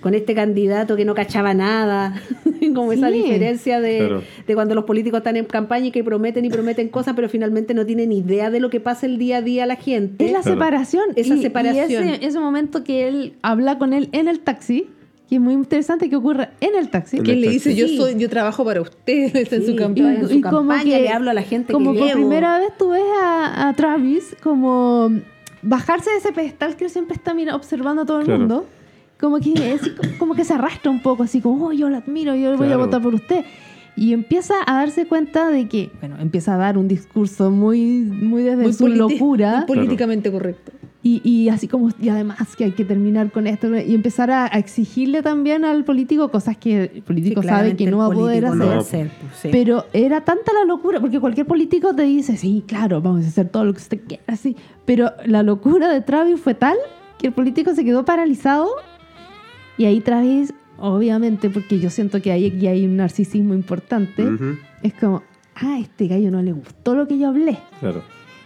[0.00, 2.14] con este candidato que no cachaba nada,
[2.74, 4.22] como esa diferencia de, Claro.
[4.46, 7.72] de cuando los políticos están en campaña y que prometen y prometen cosas, pero finalmente
[7.74, 10.26] no tienen idea de lo que pasa el día a día a la gente.
[10.26, 10.56] Es la Claro.
[10.56, 11.04] separación.
[11.16, 12.08] Esa Y- y separación.
[12.08, 14.88] ese, ese momento que él habla con él en el taxi,
[15.30, 17.16] que es muy interesante que ocurra en el taxi.
[17.16, 17.80] En Que él le el dice, taxi.
[17.80, 20.14] yo soy, yo trabajo para usted, está en su y- campaña.
[20.20, 22.20] en su como campaña le hablo a la gente como que por llevo.
[22.20, 25.10] primera vez tú ves a, a Travis como
[25.62, 28.40] bajarse de ese pedestal que siempre está mira, observando a todo el Claro.
[28.40, 28.66] mundo.
[29.20, 29.82] Como que, es,
[30.18, 32.76] como que se arrastra un poco, así como, oh, yo lo admiro, yo voy a
[32.78, 33.44] votar por usted.
[33.94, 38.42] Y empieza a darse cuenta de que, bueno, empieza a dar un discurso muy, muy
[38.42, 39.58] desde Muy su locura.
[39.58, 40.72] muy políticamente correcto.
[41.02, 44.44] Y, y así como, y además que hay que terminar con esto y empezar a,
[44.44, 48.10] a exigirle también al político cosas que el político Sí, sabe que no va a
[48.10, 48.58] poder hacer.
[48.58, 48.80] no va a No.
[48.82, 49.48] hacer, pues, sí.
[49.50, 53.48] Pero era tanta la locura, porque cualquier político te dice, sí, claro, vamos a hacer
[53.48, 54.56] todo lo que usted quiera, así.
[54.84, 56.76] Pero la locura de Travis fue tal
[57.18, 58.68] que el político se quedó paralizado
[59.78, 64.56] y ahí Travis, obviamente, porque yo siento que ahí aquí hay un narcisismo importante, Ujú,
[64.82, 65.22] es como,
[65.54, 67.56] ah, este gallo no le gustó lo que yo hablé.
[67.80, 68.02] Claro.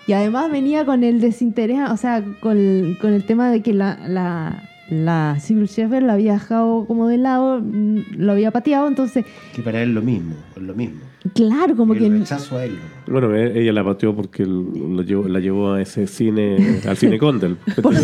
[0.07, 3.99] Y además venía con el desinterés, o sea, con con el tema de que la,
[4.07, 9.63] la, la Sheffield la había dejado como de lado, mm, lo había pateado, entonces, Que
[9.63, 11.01] para él lo mismo, es lo mismo.
[11.33, 12.09] Claro, como el que...
[12.11, 12.79] rechazo a él.
[13.07, 13.13] ¿no?
[13.13, 17.19] Bueno, e- ella la pateó porque lo llevó- la llevó a ese cine, al cine
[17.19, 17.57] Condel.
[17.83, 17.95] Por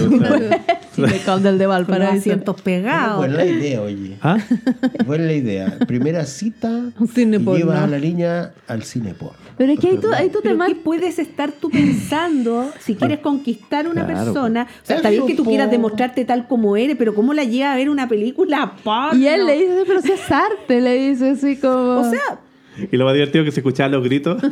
[0.97, 2.19] me Condel de Valparaíso.
[2.19, 3.19] asientos pegados.
[3.19, 4.17] Buena la idea, oye.
[4.23, 4.39] ¿Ah?
[5.07, 5.79] Buena la idea.
[5.87, 9.39] Primera cita Un cine y llevas a la niña al cine porno.
[9.57, 13.19] Pero es que ahí tú, ahí tú te ¿qué puedes estar tú pensando si quieres
[13.21, 14.25] conquistar a una Claro.
[14.25, 14.67] persona?
[14.83, 17.73] O sea, está bien que tú quieras demostrarte tal como eres, pero ¿cómo la lleva
[17.73, 19.19] a ver una película porno?
[19.19, 22.01] Y él le dice, pero si es arte, le dice así como...
[22.01, 22.41] O sea,
[22.91, 24.43] Y lo más divertido es que se escuchaban los gritos.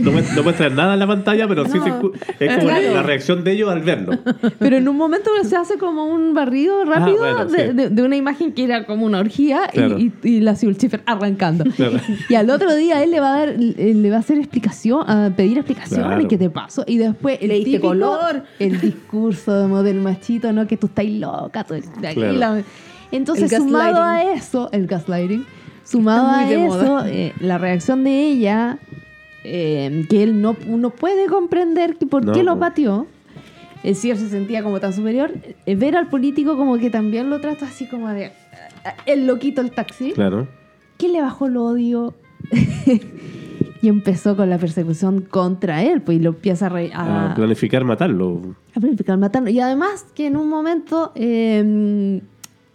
[0.00, 2.94] No, no muestran nada en la pantalla, pero sí se es como Claro.
[2.94, 4.18] la reacción de ellos al verlo.
[4.58, 7.72] Pero en un momento se hace como un barrido rápido bueno, de, sí.
[7.74, 9.98] de- de una imagen que era como una orgía y- Claro.
[9.98, 11.64] y, y la Civil Schiffer arrancando.
[11.76, 11.98] Claro.
[12.28, 15.30] Y al otro día él le va a dar, le va a hacer explicación, a
[15.36, 16.28] pedir explicaciones, Claro.
[16.28, 16.84] ¿qué te pasó?
[16.86, 18.42] Y después el Le color.
[18.58, 20.66] el discurso de del machito, ¿no?
[20.66, 22.32] Que tú estás loca, tú de aquí, Claro.
[22.38, 22.62] la-
[23.12, 25.44] Entonces, sumado a eso, el gaslighting,
[25.84, 28.78] sumado a eso, eh, la reacción de ella,
[29.44, 32.60] eh, que él no, no puede comprender que por No, qué lo po.
[32.60, 33.06] pateó.
[33.82, 35.32] El sí se sentía como tan superior.
[35.66, 38.24] eh, Ver al político como que también lo trata así como de...
[38.26, 38.32] eh,
[39.06, 40.12] El loquito el taxi.
[40.12, 40.48] Claro.
[40.96, 42.14] que le bajó el odio
[43.82, 47.34] y empezó con la persecución contra él, pues y lo empieza a, re- A a,
[47.34, 48.40] planificar matarlo.
[48.74, 49.50] a planificar matarlo.
[49.50, 52.22] Y además que en un momento eh,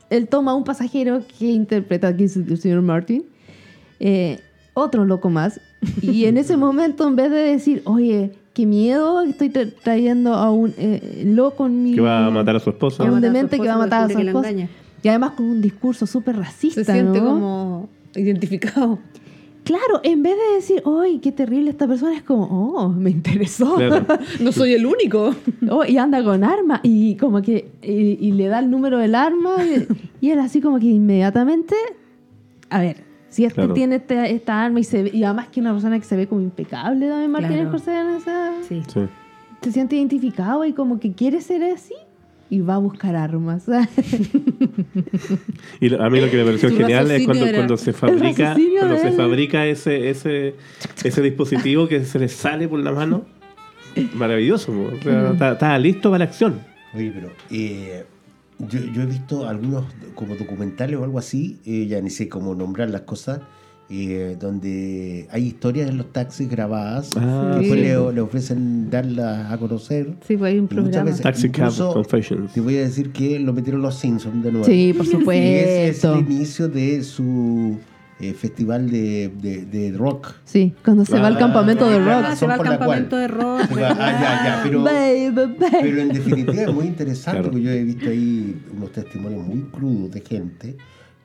[0.10, 3.24] él toma un pasajero que interpreta aquí el señor Martin,
[4.00, 4.40] eh,
[4.74, 5.60] otro loco más,
[6.02, 10.52] y en ese momento en vez de decir, oye, qué miedo, estoy tra- trayendo a
[10.52, 11.96] un eh, loco en mi...
[11.96, 13.04] Que va a matar a su esposa.
[13.08, 14.52] a un demente que va a matar a su esposa.
[14.52, 17.26] Y además con un discurso súper racista, Se siente ¿no?
[17.26, 19.00] como identificado.
[19.70, 22.16] Claro, en vez de decir, ¡ay, qué terrible esta persona!
[22.16, 23.76] Es como, ¡oh, me interesó!
[23.76, 24.04] Claro.
[24.40, 25.36] No soy el único.
[25.70, 26.80] Oh, y anda con arma.
[26.82, 29.58] Y como que, y, y le da el número del arma.
[29.64, 29.86] Y,
[30.26, 31.76] y él así como que inmediatamente,
[32.72, 33.74] a ver, si este Claro.
[33.76, 36.26] tiene este- esta arma y se ve- y además que una persona que se ve
[36.26, 37.78] como impecable también Martínez Claro.
[37.78, 38.82] Scorsese en esa, sí.
[38.92, 39.02] Sí.
[39.62, 41.94] se siente identificado y como que quiere ser así
[42.50, 43.66] y va a buscar armas.
[45.82, 49.12] Y a mí lo que me pareció genial es cuando, cuando se fabrica, cuando se
[49.12, 50.56] fabrica ese, ese,
[51.04, 53.26] ese dispositivo que se le sale por la mano.
[54.14, 54.72] Maravilloso.
[54.72, 56.60] O sea, está, está listo para la acción.
[56.94, 58.06] Oye, pero eh,
[58.60, 59.86] yo, yo he visto algunos
[60.16, 63.42] como documentales o algo así, eh, ya ni sé cómo nombrar las cosas,
[63.92, 67.86] eh, donde hay historias en los taxis grabadas, Ah, que después sí.
[67.88, 70.14] le, le ofrecen darlas a conocer.
[70.28, 71.06] Sí, pues hay un programa.
[71.06, 72.54] veces- Taxi Cab Incluso- Confessions.
[72.54, 74.66] Te voy a decir que lo metieron los Simpsons de nuevo.
[74.66, 76.14] sí, por Y ese es supuesto.
[76.16, 77.78] el inicio de su
[78.22, 80.34] eh, festival de, de- de rock.
[80.44, 82.24] Sí, cuando se va al Ah, campamento de rock.
[82.28, 83.62] Ah, se va al campamento de rock.
[83.76, 85.56] Va- ah, ya, ya, pero- Baby, baby.
[85.82, 87.50] Pero en definitiva es muy interesante Claro.
[87.52, 90.76] porque yo he visto ahí unos testimonios muy crudos de gente.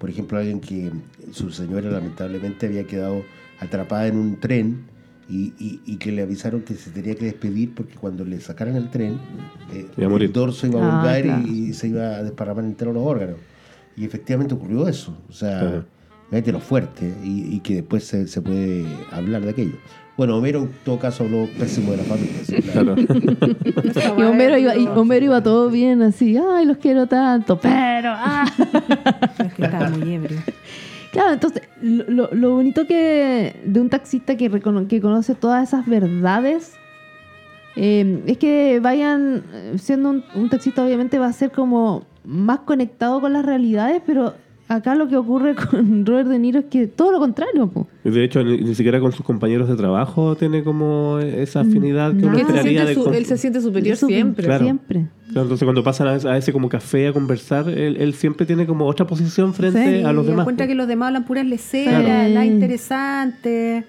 [0.04, 0.92] Por ejemplo, alguien que
[1.32, 3.22] su señora lamentablemente había quedado
[3.58, 4.82] atrapada en un tren
[5.30, 8.76] y, y- y que le avisaron que se tenía que despedir porque cuando le sacaran
[8.76, 9.18] el tren,
[9.72, 11.46] eh, el dorso iba a Ah, claro.
[11.48, 13.36] y, se iba a desparramar entero los órganos.
[13.96, 15.16] Y efectivamente ocurrió eso.
[15.30, 15.84] O sea, Claro.
[16.30, 19.76] Mételo lo fuerte y, y que después se, se puede hablar de aquello.
[20.16, 22.34] Bueno, Homero en todo caso habló pésimo de la familia.
[22.72, 22.94] claro.
[24.16, 28.10] Y Homero iba, y Homero iba todo bien, así, ay, los quiero tanto, pero...
[28.12, 28.44] ah".
[29.44, 30.38] Es que estaba muy ebrio.
[31.12, 36.74] Claro, entonces, lo, bonito que de un taxista que, recono- que conoce todas esas verdades
[37.76, 42.60] eh, es que vayan eh, siendo un, un taxista, obviamente va a ser como más
[42.60, 44.34] conectado con las realidades, pero
[44.68, 47.86] acá lo que ocurre con Robert De Niro es que todo lo contrario, po.
[48.04, 52.12] Y De hecho, ni, ni siquiera con sus compañeros de trabajo tiene como esa afinidad
[52.16, 54.44] que uno él, se esperaría siente de su- con- él se siente superior Súper- siempre.
[54.46, 54.64] Claro.
[54.64, 55.06] Siempre.
[55.28, 58.66] Entonces, cuando pasan a ese, a ese como café a conversar, él, él siempre tiene
[58.66, 60.42] como otra posición frente Sí, a los Y demás.
[60.44, 60.68] encuentra po.
[60.68, 62.28] que los demás hablan puras leceras, Claro.
[62.34, 63.84] nada interesante.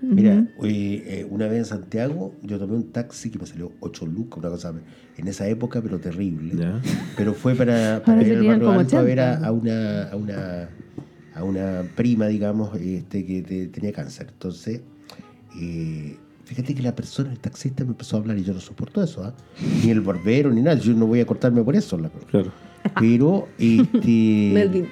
[0.00, 4.38] Mira, eh, una vez en Santiago yo tomé un taxi que me salió 8 lucas,
[4.38, 4.72] una cosa
[5.16, 6.54] en esa época, pero terrible.
[7.16, 9.46] Pero fue para, para ir al barrio alto a ver a, 80.
[9.48, 10.68] a una, a, una,
[11.34, 14.28] a una prima, digamos, este, que te- tenía cáncer.
[14.30, 14.82] Entonces,
[15.60, 19.02] eh, fíjate que la persona, el taxista, me empezó a hablar y yo no soporto
[19.02, 19.34] eso, ¿ah?
[19.84, 20.78] Ni el barbero, ni nada.
[20.78, 21.98] Yo no voy a cortarme por eso.
[21.98, 22.52] la- Claro.
[23.00, 24.50] Pero, este...
[24.54, 24.86] Melvin.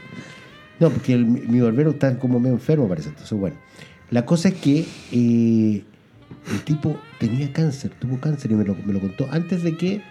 [0.81, 3.11] No, porque el- mi barbero está como medio enfermo, parece.
[3.11, 3.57] Entonces, bueno.
[4.11, 5.85] La cosa es que eh,
[6.53, 10.03] el tipo tenía cáncer, tuvo cáncer y me lo, me lo contó antes de que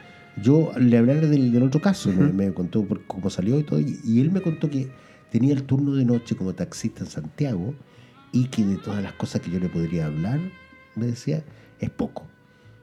[0.42, 2.12] yo le hablara del, del otro caso.
[2.12, 3.80] Me, me contó por cómo salió y todo.
[3.80, 4.90] Y, y él me contó que
[5.32, 7.74] tenía el turno de noche como taxista en Santiago
[8.34, 10.40] y que de todas las cosas que yo le podría hablar,
[10.96, 11.44] me decía,
[11.80, 12.24] es poco.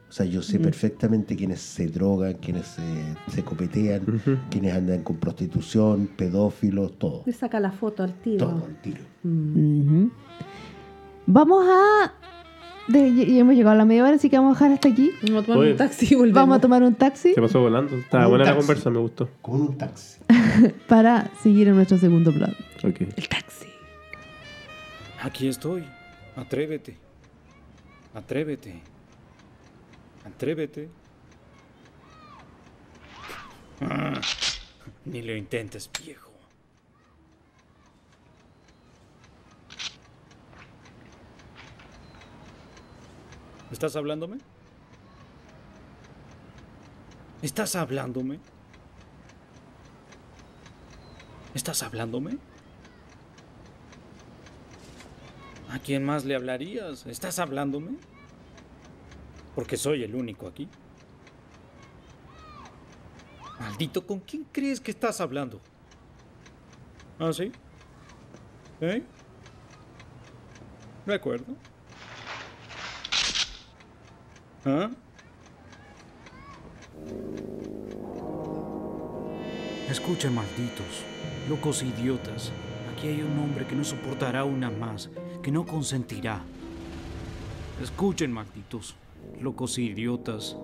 [0.09, 2.81] O sea, yo sé perfectamente quiénes se drogan, quiénes se,
[3.31, 4.01] se copetean,
[4.51, 7.23] quiénes andan con prostitución, pedófilos, todo.
[7.25, 8.47] Le saca la foto al tiro.
[8.47, 9.01] Todo al tiro.
[9.23, 10.11] Ujú.
[11.25, 12.13] Vamos a.
[12.87, 15.11] de- ya hemos llegado a la media hora, así que vamos a dejar hasta aquí.
[15.23, 15.71] Vamos a tomar Oye.
[15.71, 16.35] un taxi y volvemos.
[16.35, 17.95] Vamos a tomar un taxi Se pasó volando.
[17.95, 19.29] Estaba buena la conversa, me gustó.
[19.41, 20.19] Con un taxi.
[20.87, 22.53] para seguir en nuestro segundo plan.
[22.83, 23.01] Ok.
[23.15, 23.67] El taxi.
[25.21, 25.85] Aquí estoy.
[26.35, 26.97] Atrévete.
[28.13, 28.81] Atrévete.
[30.25, 30.89] Atrévete.
[33.81, 34.19] Ah,
[35.05, 36.31] ni lo intentes, viejo.
[43.73, 44.37] ¿Estás hablándome?
[47.41, 48.39] ¿Estás hablándome?
[51.55, 52.37] ¿Estás hablándome?
[55.71, 57.07] ¿A quién más le hablarías?
[57.07, 57.97] ¿Estás hablándome?
[59.55, 60.69] Porque soy el único aquí.
[63.59, 65.59] Maldito, ¿con quién crees que estás hablando?
[67.17, 67.51] ¿Ah, sí?
[68.81, 69.01] ¿Eh?
[71.07, 71.72] De acuerdo.
[74.65, 74.89] ¿Ah?
[79.89, 81.03] Escuchen, malditos,
[81.49, 82.51] locos idiotas.
[82.91, 85.09] Aquí hay un hombre que no soportará una más,
[85.41, 86.41] que no consentirá.
[87.81, 88.95] Escuchen, malditos,
[89.41, 90.55] locos idiotas.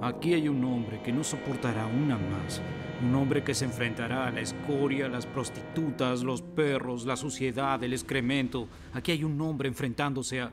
[0.00, 2.62] Aquí hay un hombre que no soportará una más.
[3.02, 7.92] Un hombre que se enfrentará a la escoria, las prostitutas, los perros, la suciedad, el
[7.92, 8.68] excremento.
[8.94, 10.52] Aquí hay un hombre enfrentándose a...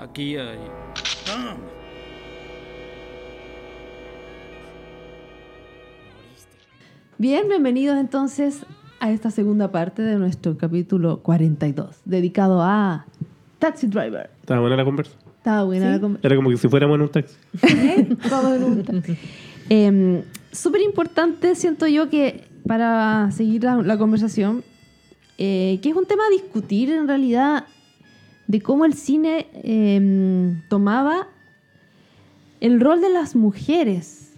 [0.00, 0.56] Aquí hay...
[1.28, 1.56] ¡Ah!
[7.18, 8.64] Bien, bienvenidos entonces
[8.98, 13.04] a esta segunda parte de nuestro capítulo 42, dedicado a
[13.58, 14.30] Taxi Driver.
[14.40, 15.18] Estaba buena la conversa.
[15.36, 16.32] Estaba buena la conversación.
[16.32, 17.36] Era como que si fuéramos en un taxi.
[18.26, 19.18] Todo en un taxi.
[19.68, 24.64] Em, Súper importante, siento yo que para seguir la, la conversación,
[25.36, 27.66] eh, que es un tema a discutir en realidad
[28.50, 31.28] de cómo el cine em, tomaba
[32.60, 34.32] el rol de las mujeres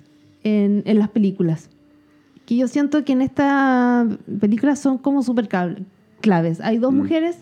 [0.45, 1.71] en, en las películas.
[2.45, 4.07] Que yo siento que en esta
[4.41, 5.49] película son como súper
[6.21, 6.61] claves.
[6.61, 7.39] Hay dos mujeres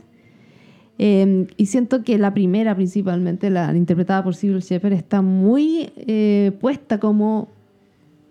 [0.98, 6.52] eh, y siento que la primera, principalmente, la interpretada por Sybil Shepherd, está muy eh,
[6.60, 7.48] puesta como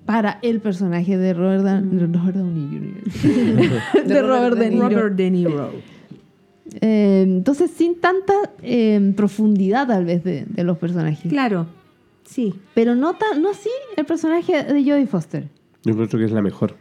[0.05, 4.05] para el personaje de Robert, Da- Robert Downey Jr.
[4.07, 4.89] de Robert De Niro.
[4.89, 5.71] Robert De Niro.
[6.81, 11.29] Eh, entonces, sin tanta eh, profundidad, tal vez, de, de los personajes.
[11.31, 11.67] Claro,
[12.25, 12.53] sí.
[12.73, 15.47] Pero no, tan, no así el personaje de Jodie Foster.
[15.83, 16.75] Yo encuentro que es la mejor.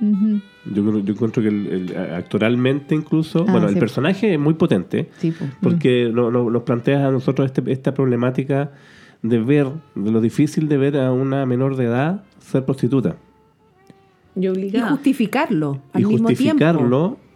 [0.00, 4.54] Yo, creo- yo encuentro que el- el- actoralmente incluso, Ah, bueno, el personaje es muy
[4.54, 5.44] potente, Sí, po.
[5.60, 8.70] porque no- no- nos plantea a nosotros este- esta problemática
[9.22, 13.16] de ver, de lo difícil de ver a una menor de edad ser prostituta.
[14.36, 14.46] Y
[14.90, 16.64] justificarlo al y mismo tiempo.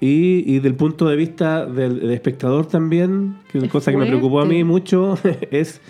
[0.03, 3.97] Y, y del punto de vista del, del espectador también, que es Es cosa que
[3.97, 5.17] me preocupó a mí mucho,
[5.53, 5.81] es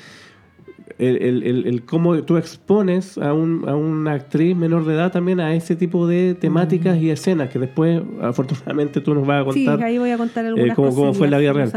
[0.98, 5.10] el, el- el- el cómo tú expones a, un- a una actriz menor de edad
[5.10, 9.52] también a ese tipo de temáticas y escenas que después, afortunadamente, tú nos vas a
[9.52, 9.86] Sí, contar.
[9.86, 11.72] ahí voy a contar algunas eh, cómo- cómo fue la vida real.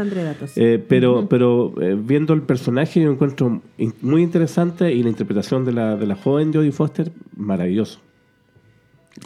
[0.56, 3.62] Eh, pero pero eh, viendo el personaje yo encuentro
[4.02, 8.00] muy interesante y la interpretación de la, de la joven Jodie Foster maravilloso.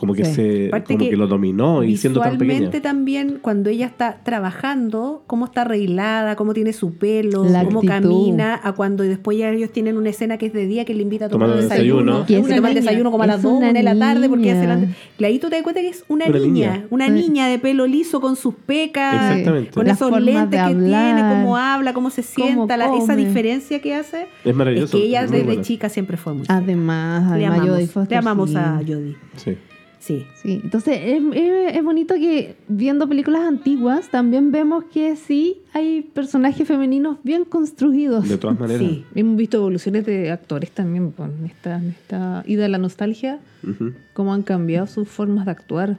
[0.01, 0.35] Como que Sí.
[0.35, 2.53] se como que, que lo dominó y siendo tan pequeña.
[2.61, 7.81] Visualmente también, cuando ella está trabajando, cómo está arreglada, cómo tiene su pelo, La cómo
[7.81, 7.89] actitud.
[7.89, 11.03] camina, a cuando después ya ellos tienen una escena que es de día que le
[11.03, 12.27] invita a tomar Tomando desayuno, desayuno.
[12.27, 13.99] que Que se es toma el desayuno como a las es 2 una de la
[13.99, 14.81] tarde porque hace la...
[15.19, 16.87] Y ahí tú te das cuenta que es una, Una niña, niña.
[16.89, 17.13] una Sí.
[17.13, 19.71] niña de pelo liso con sus pecas, Exactamente.
[19.73, 23.81] con Las esos lentes que tiene, cómo habla, cómo se cómo sienta, la- esa diferencia
[23.81, 24.23] que hace.
[24.23, 24.97] Es Es maravilloso.
[24.97, 25.63] que ella es desde buena.
[25.63, 26.45] chica siempre fue muy...
[26.49, 29.17] Además, le además amamos, Jodie Foster, le amamos a Jodie.
[29.37, 29.57] Sí.
[30.01, 30.27] Sí.
[30.43, 36.03] Sí, entonces es, es- es bonito que viendo películas antiguas también vemos que sí hay
[36.03, 38.27] personajes femeninos bien construidos.
[38.29, 38.81] De todas maneras.
[38.89, 39.05] Sí.
[39.15, 43.93] Hemos visto evoluciones de actores también con esta, esta ida a la nostalgia, Ujú.
[44.15, 45.99] cómo han cambiado sus formas de actuar,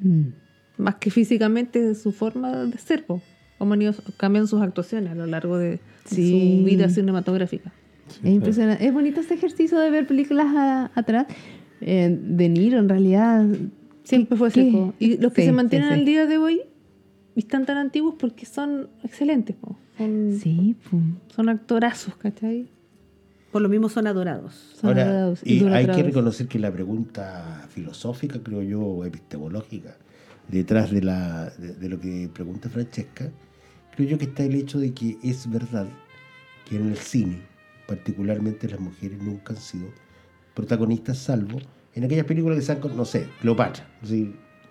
[0.00, 0.28] Mm.
[0.76, 3.20] más que físicamente su forma de ser, po.
[3.58, 6.58] cómo han ido cambiando sus actuaciones a lo largo de Sí.
[6.60, 7.72] su vida cinematográfica.
[8.22, 8.86] Es impresionante.
[8.86, 11.26] Es bonito este ejercicio de ver películas a- atrás.
[11.80, 13.46] Eh, de Niro, en realidad.
[14.04, 14.64] Siempre fue ¿qué?
[14.64, 14.94] seco.
[14.98, 16.00] Y los que Sí, se mantienen sí, sí.
[16.00, 16.60] al día de hoy
[17.34, 19.76] y están tan antiguos porque son excelentes, po.
[19.96, 21.16] Son, Sí, pum.
[21.28, 22.68] son actorazos, ¿cachai?
[23.52, 24.54] Por lo mismo son adorados.
[24.80, 29.96] Son Ahora, adorados, y hay que reconocer que la pregunta filosófica, creo yo, epistemológica,
[30.48, 33.30] detrás de, la, de, de lo que pregunta Francesca,
[33.96, 35.86] creo yo que está el hecho de que es verdad
[36.68, 37.38] que en el cine,
[37.86, 39.86] particularmente las mujeres nunca han sido
[40.62, 41.58] protagonistas, salvo
[41.94, 43.86] en aquellas películas que se han, con- no sé, Cleopatra.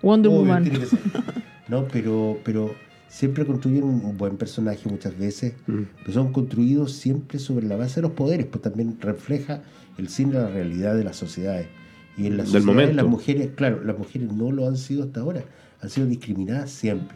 [0.02, 0.64] Wonder obvio, Woman.
[0.64, 1.00] tiene que ser.
[1.70, 1.88] ¿no?
[1.88, 2.72] Pero, pero
[3.08, 5.82] siempre construyen un, buen personaje muchas veces, Mm.
[6.02, 9.62] pero son construidos siempre sobre la base de los poderes, pues también refleja
[9.98, 11.68] el cine la realidad de las sociedades.
[12.18, 12.96] Y en las Del sociedades momento.
[13.04, 15.44] las mujeres, claro, las mujeres no lo han sido hasta ahora,
[15.82, 17.16] han sido discriminadas siempre.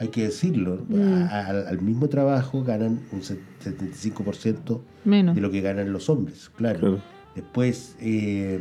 [0.00, 1.22] Hay que decirlo, Mm.
[1.30, 5.34] a- a- al mismo trabajo ganan un set- 75% Menos.
[5.34, 6.78] de lo que ganan los hombres, claro.
[6.80, 6.98] Claro.
[7.34, 8.60] Después, eh,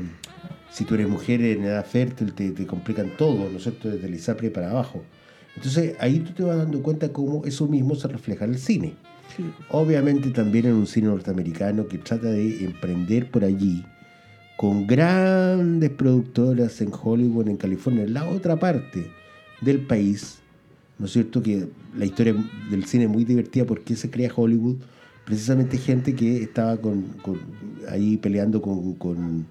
[0.72, 3.90] si tú eres mujer en edad fértil, te, te complican todo, ¿no es cierto?
[3.90, 5.04] Desde el ISAPRE para abajo.
[5.56, 8.94] Entonces, ahí tú te vas dando cuenta cómo eso mismo se refleja en el cine.
[9.70, 13.84] Obviamente también en un cine norteamericano que trata de emprender por allí
[14.58, 19.12] con grandes productoras en Hollywood, en California, en la otra parte
[19.62, 20.40] del país,
[21.00, 21.42] ¿no es cierto?
[21.42, 21.68] Que
[21.98, 22.36] la historia
[22.70, 24.78] del cine es muy divertida porque se crea Hollywood,
[25.26, 27.40] precisamente gente que estaba con, con-
[27.90, 29.46] ahí peleando con, con-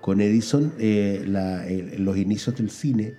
[0.00, 3.14] con Edison eh, la- eh, en los inicios del cine,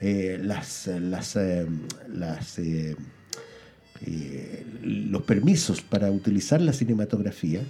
[0.00, 1.66] eh, las, las, eh,
[2.08, 2.96] las, eh,
[4.06, 7.60] eh, los permisos para utilizar la cinematografía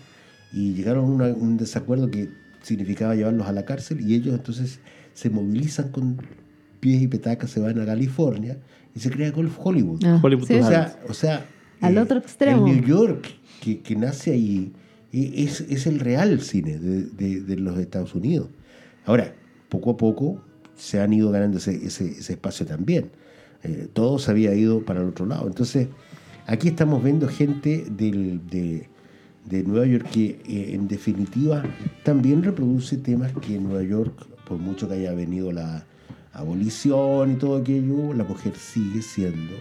[0.52, 2.28] y llegaron a una- un desacuerdo que
[2.62, 4.78] significaba llevarlos a la cárcel y ellos entonces
[5.14, 6.18] se movilizan con
[6.78, 8.58] pies y petacas, se van a California
[8.94, 10.02] y se crea Golf Hollywood.
[10.04, 10.54] Ah, Hollywood sí.
[10.54, 11.46] O sea, o sea
[11.80, 12.66] Al eh, otro extremo.
[12.66, 13.26] El New York,
[13.60, 14.72] que, nace ahí,
[15.12, 18.48] eh, es, es el real cine de, de- los Estados Unidos.
[19.04, 19.34] Ahora,
[19.68, 20.42] poco a poco
[20.76, 23.10] se han ido ganando ese, ese- ese espacio también.
[23.62, 25.46] Eh, todo se había ido para el otro lado.
[25.46, 25.88] Entonces,
[26.46, 28.40] aquí estamos viendo gente de,
[29.44, 31.62] de Nueva York que, eh, en definitiva,
[32.04, 35.84] también reproduce temas que en Nueva York, por mucho que haya venido la
[36.32, 39.54] abolición y todo aquello, la mujer sigue siendo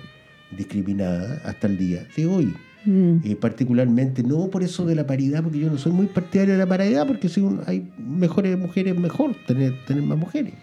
[0.55, 2.53] discriminada hasta el día de hoy.
[2.86, 3.17] Mm.
[3.25, 6.59] Eh, particularmente, no por eso de la paridad, porque yo no soy muy partidario de
[6.59, 10.53] la paridad, porque si un- hay mejores mujeres, mejor tener, tener más mujeres.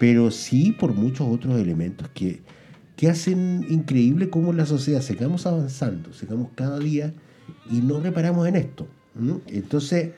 [0.00, 2.40] Pero sí por muchos otros elementos que,
[2.96, 7.12] que hacen increíble cómo en la sociedad sigamos avanzando, sigamos cada día
[7.70, 8.88] y no reparamos en esto.
[9.46, 10.10] Entonces,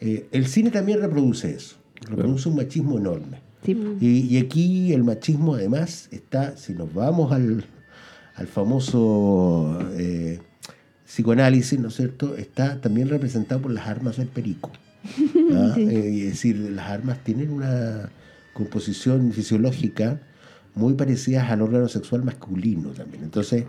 [0.00, 1.76] eh, el cine también reproduce eso,
[2.08, 3.38] reproduce un machismo enorme.
[3.64, 3.76] Sí.
[4.00, 7.64] Y, y aquí el machismo además está, si nos vamos al,
[8.34, 10.40] al famoso eh,
[11.10, 14.70] psicoanálisis, ¿no es cierto?, está también representado por las armas del perico.
[15.52, 15.74] ¿ah?
[15.76, 18.10] Eh, es decir, las armas tienen una
[18.52, 20.20] composición fisiológica
[20.76, 23.24] muy parecidas al órgano sexual masculino también.
[23.24, 23.64] Entonces,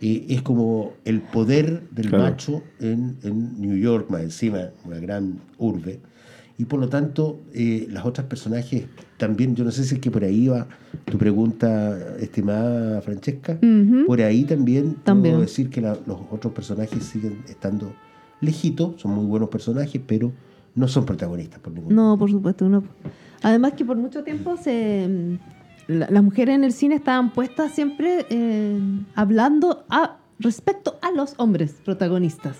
[0.00, 2.24] eh, es como el poder del Claro.
[2.24, 6.00] macho en, en New York, más encima, una gran urbe.
[6.56, 8.84] Y por lo tanto, eh, las otras personajes
[9.18, 10.66] también, yo no sé si es que por ahí va
[11.04, 13.58] tu pregunta, estimada Francesca,
[14.06, 15.34] por ahí también, También.
[15.34, 17.92] puedo decir que la- los otros personajes siguen estando
[18.40, 20.32] lejitos, son muy buenos personajes, pero
[20.74, 22.84] no son protagonistas por ningún No, por supuesto, no.
[23.42, 25.38] Además que por mucho tiempo se
[25.88, 28.78] la- las mujeres en el cine estaban puestas siempre eh,
[29.14, 32.56] hablando a, respecto a los hombres protagonistas.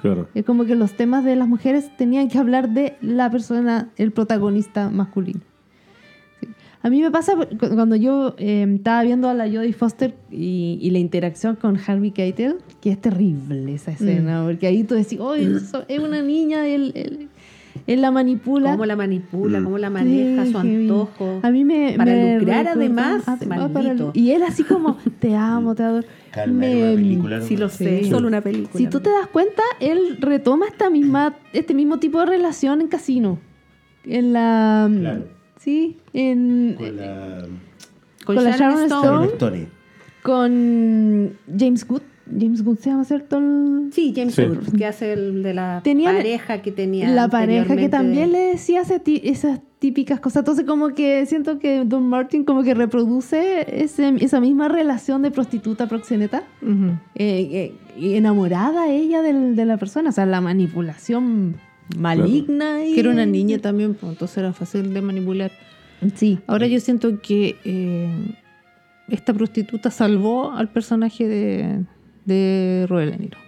[0.00, 0.28] Claro.
[0.34, 4.12] Es como que los temas de las mujeres tenían que hablar de la persona, el
[4.12, 5.40] protagonista masculino.
[6.82, 10.78] A mí me pasa cu- cuando yo eh, estaba viendo a la Jodie Foster y,
[10.80, 15.18] y la interacción con Harvey Keitel, que es terrible esa escena, porque ahí tú decís,
[15.20, 17.28] oh, eso es una niña, el-".
[17.86, 18.72] él la manipula.
[18.72, 19.64] Cómo la manipula, Mm.
[19.64, 21.40] cómo la maneja, Sí, su antojo.
[21.42, 21.94] A mí me.
[21.98, 24.06] Para me lucrar, además, además para maldito.
[24.06, 26.06] lu- y él así como, te amo, te adoro.
[26.32, 27.40] Calma, Me- era una película.
[27.42, 27.60] Sí, ¿no?
[27.60, 28.10] lo sé, Sí.
[28.10, 28.72] solo una película.
[28.78, 32.88] Si tú te das cuenta, él retoma esta misma, este mismo tipo de relación en
[32.88, 33.38] Casino.
[34.06, 34.88] En la.
[34.98, 35.39] Claro.
[35.60, 36.74] Sí, en.
[36.78, 37.44] Con la...
[38.24, 39.26] con la Sharon Sharon Stone.
[39.34, 39.68] Stone.
[40.22, 42.02] Con James Good.
[42.38, 43.38] James Good se llama, ¿cierto?
[43.38, 44.42] El- Sí, James Sí.
[44.42, 47.08] Wood, que hace el de la pareja que tenía.
[47.10, 50.42] La pareja que también le decía esas típicas cosas.
[50.42, 55.32] Entonces, como que siento que Don Martin como que reproduce ese- esa misma relación de
[55.32, 56.44] prostituta proxeneta.
[56.62, 60.10] Eh, eh, y enamorada ella del- de la persona.
[60.10, 61.56] O sea, la manipulación
[61.98, 62.84] maligna.
[62.84, 65.50] y- Que era una niña también, pues, entonces era fácil de manipular.
[66.14, 66.38] Sí.
[66.46, 68.08] Ahora yo siento que eh,
[69.08, 71.84] esta prostituta salvó al personaje de,
[72.24, 73.38] de Robert De Niro.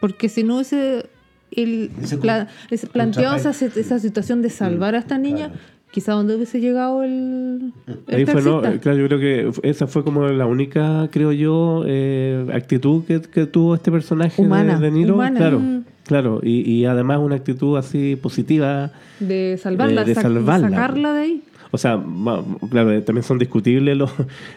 [0.00, 1.06] Porque si no hubiese
[1.50, 1.90] él
[2.20, 2.48] pla-
[2.92, 5.60] planteado esa, esa situación de salvar a esta niña, Claro.
[5.92, 7.72] quizá donde hubiese llegado el,
[8.08, 11.32] el Ahí fue, no, eh, claro, yo creo que esa fue como la única, creo
[11.32, 15.14] yo, eh, actitud que, que tuvo este personaje Humana, de, de Niro.
[15.14, 15.38] humana.
[15.38, 15.84] Claro, Mm.
[16.06, 16.40] Claro.
[16.42, 18.92] Y, y además una actitud así positiva.
[19.20, 20.70] de salvarla, de sac- salvarla.
[20.70, 21.42] sacarla de ahí.
[21.72, 22.00] O sea,
[22.70, 24.10] claro, también son discutibles los,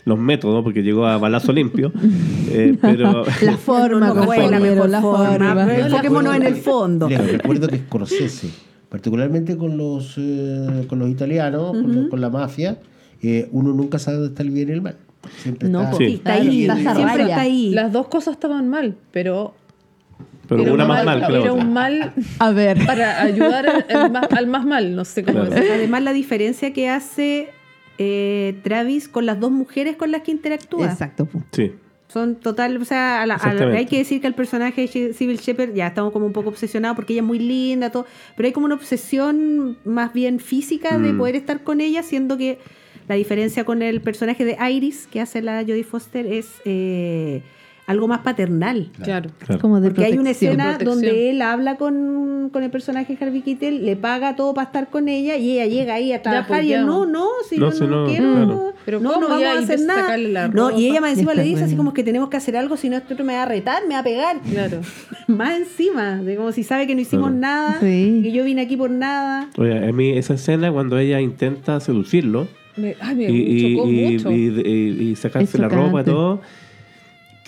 [0.06, 1.92] los métodos, porque llegó a balazo limpio.
[2.50, 7.10] eh, pero La forma, no, fue la mejor la forma, enfoquémonos en el fondo.
[7.10, 8.50] Les recuerdo que Scorsese,
[8.90, 12.78] particularmente con los, eh, con los italianos, con, los- con la mafia,
[13.22, 14.96] eh, uno nunca sabe dónde está el bien y el mal.
[15.44, 16.16] Siempre No, está, pues, Sí.
[16.16, 17.72] Está ahí, siempre está ahí.
[17.72, 19.54] Las dos cosas estaban mal, pero,
[20.50, 21.54] pero una un más mal que la era otra.
[21.66, 22.86] un mal A ver.
[22.86, 25.52] para ayudar al, al más, al más mal, no sé cómo Claro.
[25.52, 25.74] decirlo.
[25.76, 27.50] Además, la diferencia que hace
[27.98, 30.86] eh, Travis con las dos mujeres con las que interactúa.
[30.88, 31.28] Exacto.
[31.52, 31.72] Sí.
[32.08, 33.78] Son total, o sea, a la- a la- Exactamente.
[33.78, 36.96] hay que decir que el personaje de Civil Shepherd ya estamos como un poco obsesionados
[36.96, 41.14] porque ella es muy linda, todo, pero hay como una obsesión más bien física de
[41.14, 41.18] Mm.
[41.20, 42.58] poder estar con ella, siendo que
[43.08, 47.44] la diferencia con el personaje de Iris que hace la Jodie Foster es eh,
[47.90, 48.90] algo más paternal.
[49.02, 49.32] Claro.
[49.40, 49.60] Claro.
[49.62, 50.94] Como de Porque hay una escena Protección.
[51.02, 55.10] donde él habla con, con el personaje Harvey Keitel, le paga todo para estar con
[55.10, 56.86] ella y ella llega ahí a trabajar pues, y él ya.
[56.86, 58.74] no, no, si No, yo si no, no, quiero, claro.
[58.86, 60.48] Pero no, no vamos Ya, a hacer nada.
[60.50, 62.78] No, y ella más encima Ya le dice así como que tenemos que hacer algo,
[62.78, 64.40] si no otro me va a retar, me va a pegar.
[64.42, 64.82] Claro.
[65.28, 67.40] Más encima, de como si sabe que no hicimos Claro.
[67.42, 68.20] nada, Sí.
[68.24, 69.50] que yo vine aquí por nada.
[69.58, 73.90] Oye, a mí esa escena cuando ella intenta seducirlo Me, ay, me y, y, chocó
[73.90, 74.32] y- mucho.
[74.32, 76.42] y- y- y sacarse la ropa y todo.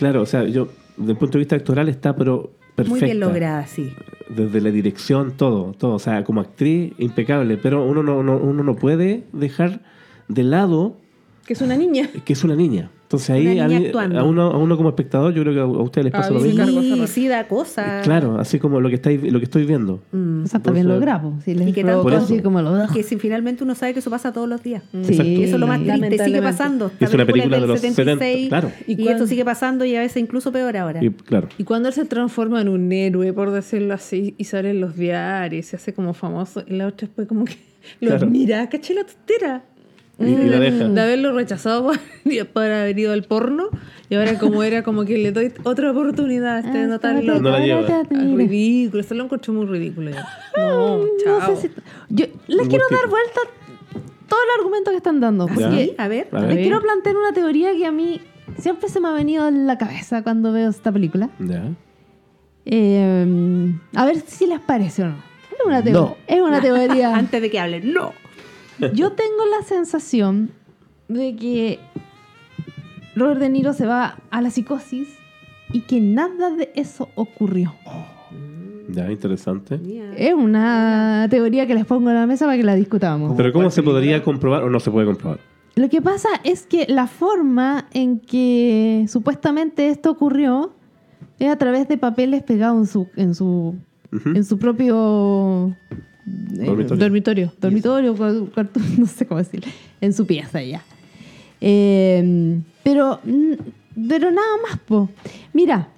[0.01, 2.89] Claro, o sea, yo, desde el punto de vista actoral está, pero perfecta.
[2.89, 3.93] Muy bien lograda, sí.
[4.29, 5.93] Desde la dirección, todo, todo.
[5.93, 7.57] O sea, como actriz, impecable.
[7.57, 9.81] Pero uno no, no- uno no puede dejar
[10.27, 10.97] de lado
[11.45, 12.09] que es una niña.
[12.25, 12.89] que es una niña.
[13.11, 14.19] Entonces ahí a, mí- actuando.
[14.19, 16.39] a uno, a uno como espectador, yo creo que a, ustedes les pasa Ah, lo
[16.39, 17.05] sí, mismo.
[17.05, 18.01] Sí, sí da cosa.
[18.03, 20.01] Claro, así como lo que estáis, lo que estoy viendo.
[20.11, 20.43] Mm.
[20.43, 21.33] O sea, está bien Entonces- logrado.
[21.43, 24.09] Si les Y que tanto- así como lo Que si finalmente uno sabe que eso
[24.09, 24.83] pasa todos los días.
[24.93, 25.23] Exacto.
[25.23, 26.87] Y eso es lo más triste, sigue pasando.
[26.87, 28.71] Esta Es una película de los 70, claro.
[28.87, 31.03] Y, ¿Y esto sigue pasando y a veces incluso peor ahora.
[31.03, 31.49] Y claro.
[31.57, 34.95] Y cuando él se transforma en un héroe, por decirlo así, y sale en los
[34.95, 37.55] diarios, se hace como famoso, y la otra después como que
[37.99, 38.25] lo Claro.
[38.27, 39.63] admira, caché la tontera.
[40.27, 40.87] Y- y la deja.
[40.87, 41.97] De haberlo rechazado por,
[42.53, 43.69] por haber ido al porno,
[44.09, 47.39] y ahora como era como que le doy otra oportunidad a este Ah, notarlo.
[47.39, 48.03] No la lleva.
[48.09, 50.27] Ridículo, se lo encontré muy ridículo ya.
[50.57, 51.39] No, chao.
[51.49, 51.73] No sé si-
[52.09, 53.39] Yo les quiero dar vuelta
[54.27, 55.45] todo el argumento que están dando.
[55.49, 55.95] ¿Ah, Porque?
[55.97, 56.27] A ver.
[56.31, 56.61] A les ver.
[56.61, 58.21] quiero plantear una teoría que a mí
[58.57, 61.29] siempre se me ha venido en la cabeza cuando veo esta película.
[61.39, 61.63] Ya.
[62.65, 65.15] Eh, a ver si les parece o no.
[65.51, 66.17] Es una, teo- No.
[66.27, 67.15] es una teoría.
[67.15, 68.13] Antes de que hablen, no.
[68.93, 70.51] Yo tengo la sensación
[71.07, 71.79] de que
[73.15, 75.07] Robert De Niro se va a la psicosis
[75.71, 77.73] y que nada de eso ocurrió.
[78.89, 79.79] Ya, interesante.
[80.17, 83.33] Es una teoría que les pongo en la mesa para que la discutamos.
[83.37, 85.39] Pero ¿cómo se podría comprobar o no se puede comprobar?
[85.75, 90.73] Lo que pasa es que la forma en que supuestamente esto ocurrió
[91.39, 93.75] es a través de papeles pegados en su, en su,
[94.25, 95.75] en su propio
[96.25, 96.97] Dormitorio.
[96.97, 98.15] dormitorio, dormitorio,
[98.53, 99.63] cuarto, no sé cómo decir,
[100.01, 100.83] en su pieza ya.
[101.59, 103.53] Eh, pero, mm,
[104.07, 105.09] pero nada más, po.
[105.53, 105.89] Mira,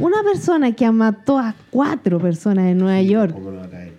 [0.00, 3.92] una persona que mató a cuatro personas en Nueva York, ¿Cómo no va a caer?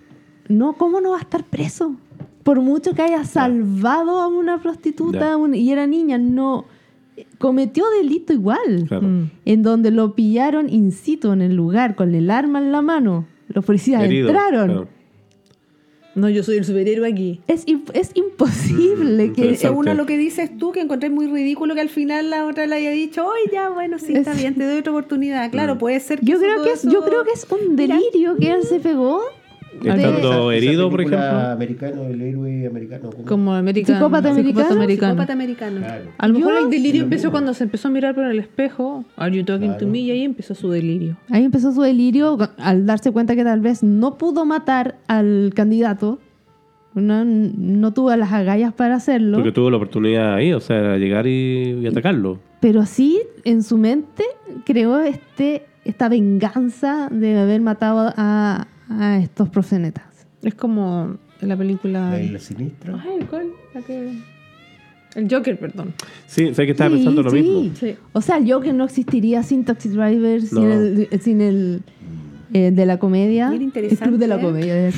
[0.48, 1.96] no, ¿cómo no va a estar preso?
[2.44, 6.66] Por mucho que haya salvado a una prostituta un- y era niña, no
[7.38, 8.86] cometió delito igual.
[8.88, 9.08] Claro.
[9.08, 9.30] Mm.
[9.46, 13.26] En donde lo pillaron in situ en el lugar con el arma en la mano.
[13.50, 14.66] Los policías Herido, entraron.
[14.68, 14.88] claro.
[16.20, 17.40] No, yo soy el superhéroe aquí.
[17.48, 19.50] Es, es imposible Mm, que.
[19.52, 22.66] Es uno lo que dices tú, que encontré muy ridículo que al final la otra
[22.68, 25.50] le haya dicho, oye, ya, bueno, sí, está Es- bien, te doy otra oportunidad.
[25.52, 27.96] Claro, puede ser que yo creo que es, eso- yo creo que es un Mira.
[27.96, 29.22] delirio que él se pegó
[29.88, 31.20] estando Esa- esa herido, por ejemplo.
[31.52, 33.10] americano, el héroe americano.
[33.12, 33.26] ¿cómo?
[33.26, 33.98] Como americano.
[34.00, 34.88] Psicópata americano.
[34.88, 35.78] Psicópata americano.
[35.80, 36.06] Claro.
[36.18, 37.32] A lo mejor Yo- el delirio empezó mismo.
[37.32, 39.06] cuando se empezó a mirar por el espejo.
[39.16, 39.80] Are you talking Claro.
[39.80, 40.00] to me?
[40.00, 41.18] Y ahí empezó su delirio.
[41.30, 46.20] Ahí empezó su delirio al darse cuenta que tal vez no pudo matar al candidato.
[46.96, 49.38] No, no tuvo las agallas para hacerlo.
[49.38, 52.40] Porque tuvo la oportunidad ahí, o sea, llegar y, y atacarlo.
[52.60, 54.24] Pero sí, en su mente
[54.66, 60.28] creó este, esta venganza de haber matado a, a estos proxenetas.
[60.42, 62.12] Es como en la película.
[62.12, 63.02] La isla sinistra.
[63.04, 63.48] Ay, ¿cuál?
[63.74, 64.14] La que-
[65.16, 65.94] El Joker, perdón.
[66.28, 67.38] Sí, sé que estaba Sí, pensando lo sí.
[67.42, 67.76] mismo.
[67.76, 67.96] Sí.
[68.14, 70.74] O sea, el Joker no existiría sin Taxi Driver, sin No.
[70.74, 71.82] el, sin el
[72.54, 73.52] eh, de la comedia.
[73.54, 74.92] El interesante, club de la comedia.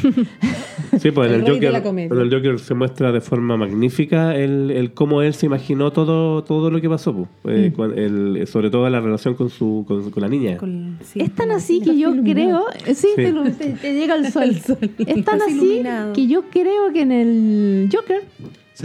[1.00, 2.14] Sí, pues en El Joker, la comedia.
[2.14, 6.44] en el Joker se muestra de forma magnífica el, el cómo él se imaginó todo,
[6.44, 7.58] todo lo que pasó, pues.
[7.58, 10.58] Eh, el- sobre todo la relación con su con, con la niña.
[10.58, 13.24] Con- sí, Es tan así que yo creo, eh, sí, Sí.
[13.24, 14.50] Te, lo- te- te llega el sol.
[14.50, 16.14] Es tan Estás así iluminado.
[16.14, 18.22] que yo creo que en el Joker,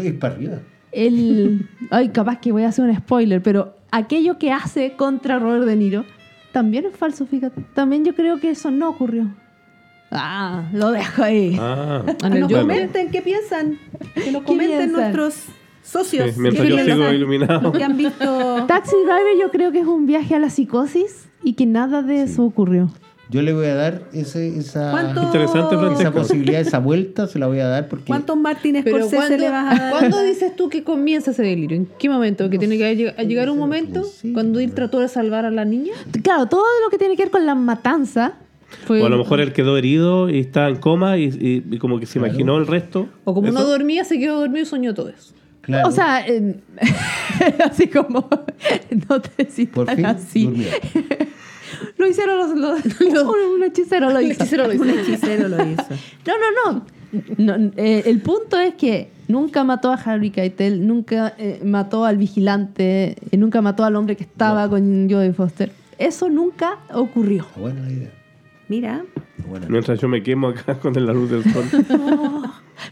[0.05, 0.59] ir para arriba.
[0.93, 5.65] el, ay, capaz que voy a hacer un spoiler, pero aquello que hace contra Robert
[5.65, 6.05] De Niro
[6.57, 7.61] también es falso, fíjate.
[7.75, 9.29] También yo creo que eso no ocurrió.
[10.11, 11.55] Ah, lo dejo ahí.
[11.61, 13.79] Ah, nos comenten qué piensan.
[14.15, 14.93] Que nos ¿Qué comenten piensan?
[14.93, 15.45] nuestros
[15.83, 16.31] socios.
[16.33, 17.61] Sí, mientras ¿Qué yo sigo iluminado.
[17.61, 18.65] Los que han visto.
[18.67, 22.23] Taxi Driver yo creo que es un viaje a la psicosis y que nada de
[22.23, 22.91] eso ocurrió.
[23.29, 27.49] Yo le voy a dar ese, esa, ¿Cuánto- Interesante, esa posibilidad, esa vuelta, se la
[27.49, 29.91] voy a dar porque ¿Cuántos Martínez Scorsese ¿cuándo, le vas a dar?
[29.91, 31.77] ¿cuándo dices tú que comienza ese delirio?
[31.77, 32.49] ¿En qué momento?
[32.49, 34.03] ¿Que tiene que lleg- llegar un momento
[34.33, 35.93] cuando él trató de salvar a la niña?
[36.23, 38.35] Claro, todo lo que tiene que ver con la matanza
[38.87, 39.03] fue...
[39.03, 41.99] O a lo mejor él quedó herido y está en coma y, y- y como
[41.99, 42.29] que se Claro.
[42.29, 43.09] imaginó el resto.
[43.25, 45.35] O como Eso- no dormía, se quedó dormido y soñó todo eso.
[45.63, 46.61] claro, O sea, eh,
[47.69, 48.29] así como
[49.09, 50.67] no te por citan fin así.
[51.97, 54.33] Lo hicieron los, los- un, un hechicero lo hizo.
[54.43, 54.83] hechicero lo hizo.
[54.85, 55.85] Un hechicero lo hizo.
[56.27, 56.87] No, no, no.
[57.39, 62.17] No, eh, el punto es que nunca mató a Harry Keitel, nunca eh, mató al
[62.19, 65.71] vigilante, eh, nunca mató al hombre que estaba con Jodie Foster.
[65.99, 67.47] Eso nunca ocurrió.
[67.57, 68.11] Buena idea.
[68.69, 69.05] Mira,
[69.49, 69.67] buena.
[69.69, 71.65] Mientras yo me quemo acá con la luz del sol.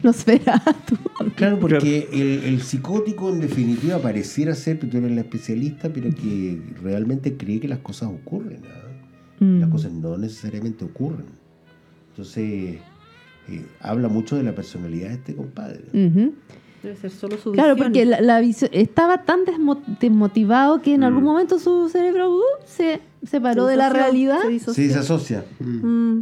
[0.02, 0.96] No espera tú.
[1.36, 6.10] Claro, porque el, el psicótico en definitiva pareciera ser, pero tú eres la especialista, pero
[6.10, 8.62] que realmente cree que las cosas ocurren.
[8.66, 9.44] ¿ah?
[9.44, 9.60] Mm.
[9.60, 11.26] Las cosas no necesariamente ocurren.
[12.10, 12.78] Entonces,
[13.48, 15.82] eh, habla mucho de la personalidad de este compadre.
[15.92, 17.88] Debe ser solo su Claro, visión.
[17.92, 21.04] porque la, la visio- estaba tan desmo- desmotivado que en Mm.
[21.04, 24.38] algún momento su cerebro uh, se separó Se de la realidad.
[24.48, 25.44] se Se desasocia.
[25.60, 26.20] Mm,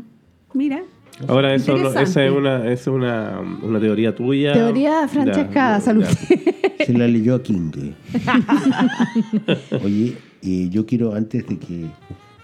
[0.54, 0.82] Mira,
[1.28, 4.52] Ahora, eso no- esa es una, es una, una teoría tuya.
[4.52, 6.04] Teoría Francesca Ya, Salud.
[6.04, 6.84] ya.
[6.86, 7.70] Se la leyó a King.
[9.84, 11.86] Oye, eh, yo quiero, antes de que,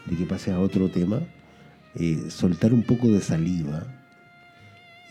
[0.06, 1.20] de que pase a otro tema,
[1.96, 3.84] eh, soltar un poco de saliva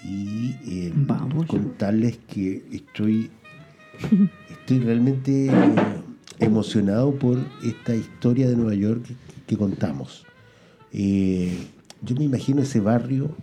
[0.06, 1.46] y eh, Vamos.
[1.48, 3.30] contarles que estoy,
[4.50, 5.52] estoy realmente eh,
[6.40, 9.14] emocionado por esta historia de Nueva York que,
[9.48, 10.26] que contamos.
[10.94, 11.58] Eh,
[12.02, 13.36] yo me imagino ese barrio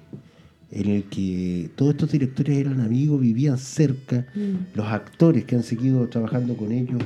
[0.70, 4.26] en el que todos estos directores eran amigos, vivían cerca,
[4.74, 7.02] los actores que han seguido trabajando con ellos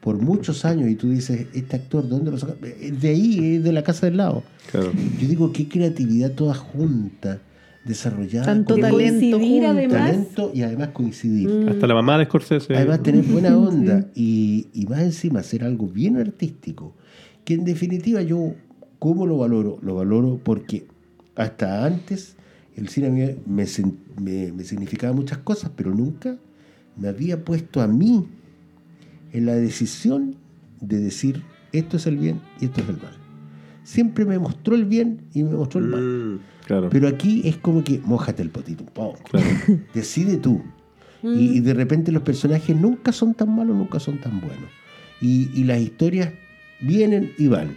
[0.00, 2.54] por muchos años y tú dices, este actor, ¿de dónde lo saca?
[2.54, 4.42] De ahí, es de la casa del lado.
[4.70, 4.92] Claro.
[5.20, 7.40] Yo digo, qué creatividad toda junta,
[7.84, 8.46] desarrollada.
[8.46, 9.98] Tanto talento coincidir, además.
[9.98, 11.68] talento y además coincidir.
[11.68, 12.74] Hasta la mamá de Scorsese.
[12.74, 16.96] Además tener buena onda y, y más encima hacer algo bien artístico,
[17.44, 18.54] que en definitiva yo,
[19.02, 19.78] ¿cómo lo valoro?
[19.82, 20.86] Lo valoro porque
[21.34, 22.36] hasta antes
[22.76, 23.66] el cine a mí me,
[24.20, 26.36] me- me significaba muchas cosas, pero nunca
[26.96, 28.26] me había puesto a mí
[29.32, 30.36] en la decisión
[30.80, 31.42] de decir
[31.72, 33.16] esto es el bien y esto es el mal.
[33.82, 36.00] Siempre me mostró el bien y me mostró el mal.
[36.02, 36.88] Mm, claro.
[36.90, 39.18] Pero aquí es como que mojate el potito un poco.
[39.30, 39.46] Claro.
[39.94, 40.62] Decide tú.
[41.24, 44.70] Y, y de repente los personajes nunca son tan malos, nunca son tan buenos.
[45.20, 46.30] Y, y las historias
[46.80, 47.70] vienen y van.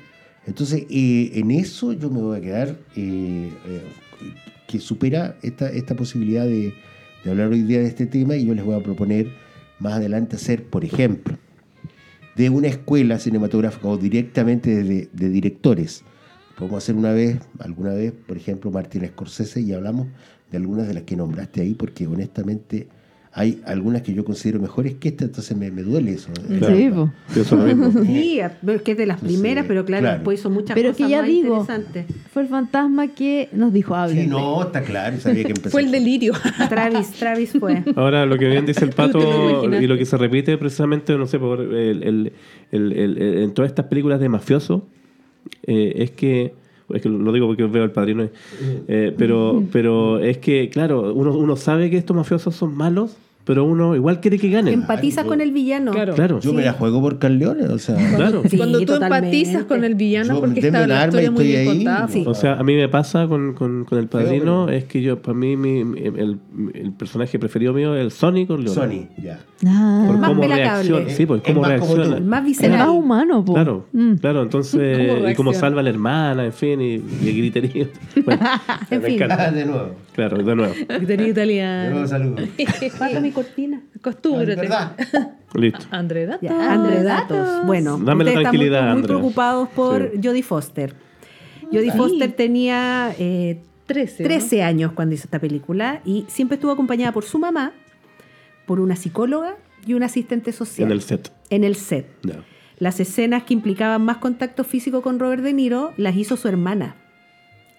[0.47, 3.81] Entonces, eh, en eso yo me voy a quedar eh, eh,
[4.67, 6.73] que supera esta, esta posibilidad de,
[7.25, 9.31] hablar hoy día de este tema y yo les voy a proponer
[9.79, 11.35] más adelante hacer, por ejemplo,
[12.35, 16.03] de una escuela cinematográfica o directamente de, de directores.
[16.55, 20.07] Podemos hacer una vez, alguna vez, por ejemplo, Martín Scorsese y hablamos
[20.51, 22.87] de algunas de las que nombraste ahí, porque honestamente
[23.37, 26.29] hay algunas que yo considero mejores que esta, entonces me, me duele eso.
[26.57, 27.11] Claro.
[27.27, 27.33] Sí.
[27.33, 27.91] Pienso lo mismo.
[28.05, 30.15] sí, es que es de las Entonces, primeras, pero claro, claro.
[30.19, 32.05] después hizo muchas Pero cosas que ya más digo, interesantes.
[32.31, 34.21] fue el fantasma que nos dijo, hable.
[34.23, 35.69] Sí, no, está claro, sabía que empezó.
[35.69, 36.31] Fue el delirio.
[36.69, 37.83] Travis, Travis fue.
[37.97, 41.37] Ahora, lo que bien dice el pato y lo que se repite precisamente, no sé,
[41.37, 42.31] por el, el-
[42.71, 44.87] el- el- el- en todas estas películas de mafioso,
[45.63, 46.53] eh, es que
[46.93, 48.29] es que lo digo porque veo el padrino.
[48.87, 53.63] eh, pero, pero es que, claro, uno, uno sabe que estos mafiosos son malos, pero
[53.63, 54.73] uno igual quiere que ganen.
[54.73, 55.91] Empatiza con el villano.
[55.91, 56.13] Claro.
[56.15, 57.95] Claro, Yo me la juego por Carleone, o sea.
[58.15, 58.41] claro.
[58.49, 59.27] Sí, Cuando tú totalmente.
[59.27, 62.07] empatizas con el villano Yo, porque está la historia muy bien contada.
[62.07, 62.23] Sí.
[62.25, 65.21] O sea, a mí me pasa con, con, con el padrino, pero- es que yo,
[65.21, 66.39] para mí, mi, mi- el,
[66.73, 68.73] el personaje preferido mío es el Sonic Corleone.
[68.73, 69.39] Sony, ya.
[69.65, 71.09] Ah, Por Más cómo reacciona.
[71.09, 72.19] Sí, por cómo más reacciona.
[72.19, 72.79] Más el visceral.
[72.79, 73.53] más humano, po.
[73.53, 74.15] Claro, Mm.
[74.15, 75.53] claro, entonces, ¿Cómo y reacciona?
[75.53, 77.87] salva a la hermana, en fin, y, y el griterío.
[78.25, 78.41] Bueno,
[78.89, 79.15] En me fin.
[79.21, 79.51] encanta.
[79.51, 79.91] de nuevo.
[80.13, 80.73] Claro, de nuevo.
[80.73, 82.07] Griterío De nuevo italiano.
[82.07, 82.41] saludos.
[83.35, 83.81] Cortina.
[84.01, 84.55] Costúmbrate.
[84.55, 84.95] ¿Verdad?
[85.53, 85.85] Listo.
[85.91, 86.41] André Datos.
[86.41, 87.65] Ya, Datos.
[87.65, 89.07] Bueno, Dame la ustedes están muy- tranquilidad, muy, Andrea.
[89.17, 90.19] preocupados por Sí.
[90.23, 90.93] Jodie Foster.
[91.71, 94.23] Jodie Foster tenía eh, 13.
[94.23, 94.27] ¿no?
[94.29, 97.73] 13 años cuando hizo esta película y siempre estuvo acompañada por su mamá,
[98.65, 99.55] por una psicóloga
[99.85, 101.31] y un asistente social En el set.
[101.51, 102.07] en el set.
[102.79, 106.95] Las escenas que implicaban más contacto físico con Robert De Niro las hizo su hermana,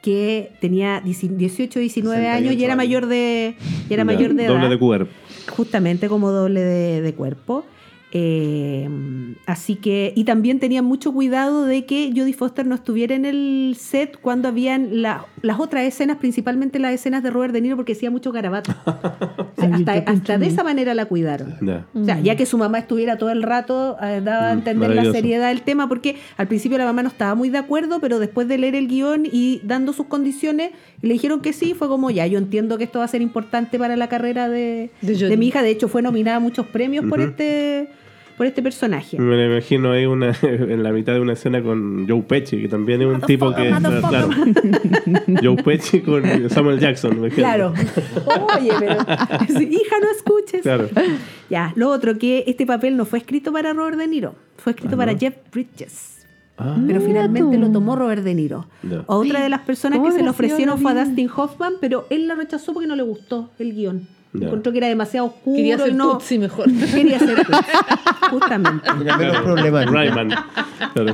[0.03, 3.57] que tenía 18, 19 años y 68 era mayor de,
[3.91, 5.13] y era mayor de edad Doble de cuerpo.
[5.49, 7.65] Justamente como doble de, cuerpo.
[8.19, 8.89] Eh,
[9.45, 13.77] así que, y también tenían mucho cuidado de que Jodie Foster no estuviera en el
[13.79, 17.93] set cuando habían la- las otras escenas, principalmente las escenas de Robert De Niro, porque
[17.93, 18.75] hacía mucho garabato.
[19.59, 21.55] O sea, Ay, hasta, de esa manera la cuidaron.
[21.63, 21.87] Ya.
[21.95, 24.91] O sea, ya que su mamá estuviera todo el rato, eh, daba a Mm, entender
[24.95, 28.19] la seriedad del tema, porque al principio la mamá no estaba muy de acuerdo, pero
[28.19, 32.11] después de leer el guion y dando sus condiciones, le dijeron que sí, fue como,
[32.11, 35.19] ya, yo entiendo que esto va a ser importante para la carrera de, De de,
[35.19, 35.37] Jodie.
[35.39, 35.63] mi hija.
[35.63, 37.89] De hecho, fue nominada a muchos premios por, este,
[38.37, 39.19] por este personaje.
[39.19, 42.69] Me lo imagino ahí una, en la mitad de una escena con Joe Pesci, que
[42.69, 43.69] también es un tipo que.
[43.69, 44.29] Claro.
[45.43, 47.29] Joe Pesci con Samuel Jackson.
[47.31, 47.73] Claro.
[48.59, 48.93] Oye, pero
[49.63, 50.63] hija, no escuches.
[50.63, 50.89] Claro.
[51.51, 54.95] Ya, lo otro, que este papel no fue escrito para Robert De Niro, fue escrito
[54.97, 55.19] Ah, para ¿no?
[55.19, 56.13] Jeff Bridges.
[56.59, 57.63] Ah, Pero finalmente tú.
[57.63, 58.67] lo tomó Robert De Niro.
[59.07, 61.05] Otra de las personas ¿Cómo que se le ofrecieron fue a?
[61.05, 64.09] Dustin Hoffman, pero él la rechazó porque no le gustó el guion.
[64.39, 64.47] Ya.
[64.47, 66.67] Encontró que era demasiado oscuro Quería ser no Tutsi mejor.
[66.95, 67.73] quería ser Tutsi,
[68.31, 68.89] justamente.
[69.43, 69.93] Problemático.
[69.93, 70.31] Ryman.
[70.93, 71.13] Claro.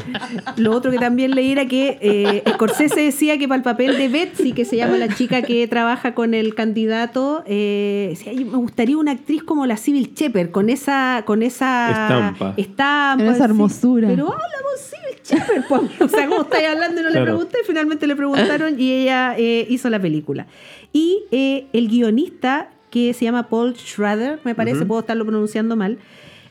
[0.57, 4.09] Lo otro que también leí era que eh, Scorsese decía que para el papel de
[4.09, 8.57] Betsy, que se llama la chica que trabaja con el candidato, eh, decía, "Ay, me
[8.57, 12.55] gustaría una actriz como la Civil Shepard, con esa, con esa Estampa.
[12.57, 13.51] estampa, Con esa sí.
[13.51, 14.09] hermosura.
[14.09, 16.05] Pero hablamos Civil Shepard, po.
[16.05, 17.01] o sea, ¿cómo estáis hablando?
[17.01, 17.27] Y no le Claro.
[17.27, 20.47] pregunté, finalmente le preguntaron y ella eh, hizo la película.
[20.93, 25.99] Y eh, el guionista, que se llama Paul Schrader, me parece, puedo estarlo pronunciando mal,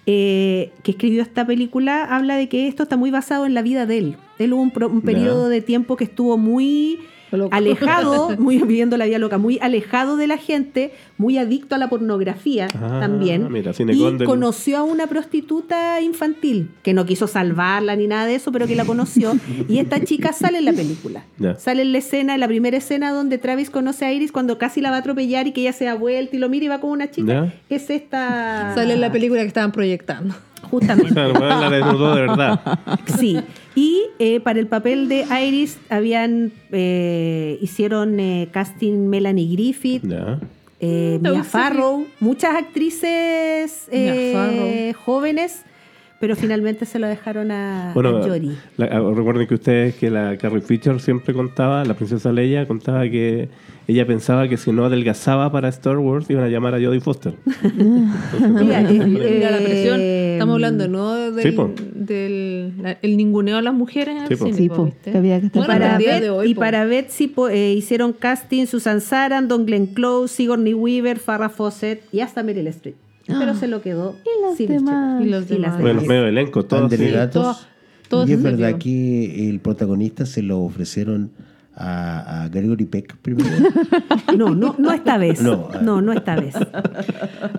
[0.08, 3.86] eh, que escribió esta película, habla de que esto está muy basado en la vida
[3.86, 4.18] de él.
[4.40, 7.00] Él hubo un, periodo de tiempo que estuvo muy
[7.32, 7.56] Loco.
[7.56, 11.90] alejado, muy viviendo la vida loca, muy alejado de la gente, muy adicto a la
[11.90, 13.52] pornografía Ah, también.
[13.52, 18.52] mira, y conoció a una prostituta infantil, que no quiso salvarla ni nada de eso,
[18.52, 19.34] pero que la conoció.
[19.70, 21.24] y esta chica sale en la película.
[21.58, 24.82] Sale en la escena, en la primera escena donde Travis conoce a Iris cuando casi
[24.82, 26.80] la va a atropellar y que ella se da vuelta y lo mira y va
[26.80, 27.54] con una chica.
[27.70, 28.74] Es esta.
[28.76, 30.36] Sale en la película que estaban proyectando.
[30.70, 31.14] Justamente.
[31.14, 32.80] Claro, bueno, la desnudó de verdad.
[33.18, 33.40] Sí,
[33.76, 40.04] y eh, para el papel de Iris habían eh, hicieron eh, casting Melanie Griffith,
[40.80, 41.44] eh, No Mia.
[41.44, 45.64] Farrow, muchas actrices eh, jóvenes,
[46.22, 48.52] pero finalmente se lo dejaron a, Bueno, a Jodie.
[48.78, 53.02] la- ah, recuerden que ustedes que la Carrie Fisher siempre contaba, la princesa Leia contaba
[53.10, 53.50] que
[53.88, 57.34] ella pensaba que si no adelgazaba para Star Wars iban a llamar a Jodie Foster.
[58.40, 60.00] Mira, eh, Mira la presión.
[60.00, 61.32] eh, Estamos hablando, ¿no?
[61.32, 61.72] Del, Sí, po.
[61.94, 64.46] del la- el ninguneo a las mujeres en Sí, el po.
[64.46, 66.60] cine, Sí, po, había que estar Bueno, para Bet- hoy, y po.
[66.62, 72.20] para Betsy po- eh, hicieron casting Susan Sarandon, Glenn Close, Sigourney Weaver, Farrah Fawcett y
[72.22, 72.96] hasta Meryl Streep.
[73.28, 75.22] Pero se lo quedó Y las demás.
[75.22, 75.82] Y los Y las demás.
[75.82, 76.92] Bueno, los medios de elenco, todos.
[76.92, 77.08] Sí.
[77.12, 77.34] Datos.
[77.44, 77.68] todas-
[78.10, 81.32] todas y es verdad que el protagonista se lo ofrecieron
[81.74, 83.50] a, a Gregory Peck primero.
[84.38, 85.42] No, no, no esta vez.
[85.42, 85.70] No.
[85.82, 86.56] No, no, esta vez.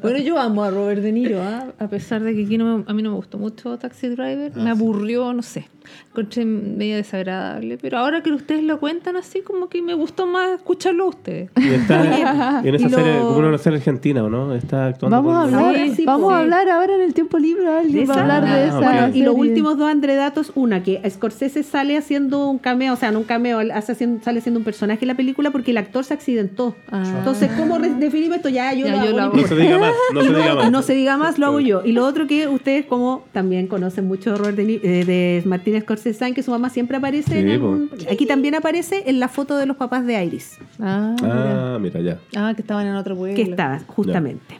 [0.01, 1.67] Bueno, yo amo a Robert De Niro, ¿ah?
[1.79, 4.55] a pesar de que aquí no me- a mí no me gustó mucho Taxi Driver,
[4.57, 5.67] me aburrió, no sé,
[6.11, 10.51] encontré medio desagradable, pero ahora que ustedes lo cuentan así, como que me gustó más
[10.53, 11.51] escucharlo a ustedes.
[11.57, 14.55] Y está y en esa y lo- serie, como una serie argentina, ¿o no?
[14.55, 15.17] Está actuando.
[15.17, 17.67] Vamos a hablar, Ahora sí, vamos a hablar ahora en el tiempo libre.
[17.69, 18.79] Alguien va a hablar de Ah, esa.
[18.81, 23.11] Bueno, y los últimos dos Andredatos, una que Scorsese sale haciendo un cameo, o sea,
[23.13, 26.05] no un cameo, hace haciendo- sale haciendo un personaje en la película porque el actor
[26.05, 26.75] se accidentó.
[26.91, 27.03] Ah.
[27.19, 28.49] Entonces, ¿cómo definimos esto?
[28.49, 29.11] Ya, yo Ya, lo yo hago.
[29.11, 29.37] lo no hago.
[29.37, 30.71] No se diga más, no se lo- diga más.
[30.71, 31.83] no se diga más, lo hago yo.
[31.85, 35.72] Y lo otro que ustedes, como también conocen mucho de, Robert de, eh, de Martín
[35.81, 37.39] Scorsese, saben que su mamá siempre aparece.
[37.41, 37.97] en algún- po.
[38.11, 41.75] aquí también aparece en la foto de los papás de Iris, Ah, mira.
[41.75, 42.19] Ah, mira, ya.
[42.37, 43.35] Ah, que estaban en otro pueblo.
[43.37, 44.57] que estaba justamente.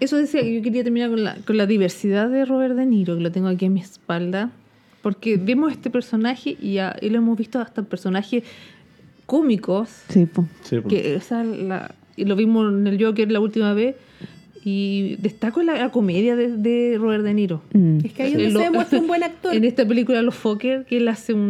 [0.00, 3.16] Eso decía que yo quería terminar con la, con la diversidad de Robert De Niro,
[3.16, 4.50] que lo tengo aquí en mi espalda.
[5.02, 8.42] Porque vemos este personaje y, ya, y lo hemos visto hasta personajes
[9.26, 9.90] cómicos.
[10.08, 10.44] Sí, po.
[10.62, 10.86] Sí, pues.
[10.92, 13.94] Que esa la, y lo vimos en el Joker la última vez.
[14.64, 17.62] Y destaco la, la comedia de, de Robert De Niro.
[17.72, 17.98] Mm.
[18.04, 19.54] Es que ahí donde lo- se demuestra un buen actor.
[19.54, 21.40] En esta película Los Fokker, que él hace un,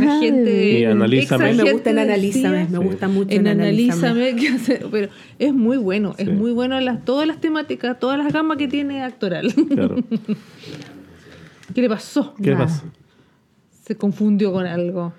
[0.00, 0.80] un agente.
[0.80, 1.54] Y Analízame.
[1.54, 4.08] Me gusta en Analízame, me gusta mucho En en Analízame.
[4.08, 8.18] Analízame, que hace- pero es muy bueno, es muy bueno las, todas las temáticas, todas
[8.18, 9.52] las gamas que tiene actoral.
[9.54, 9.96] Claro.
[11.74, 12.34] ¿Qué le pasó?
[12.42, 12.64] ¿Qué Nada.
[12.66, 12.84] pasa?
[13.86, 15.12] Se confundió con algo.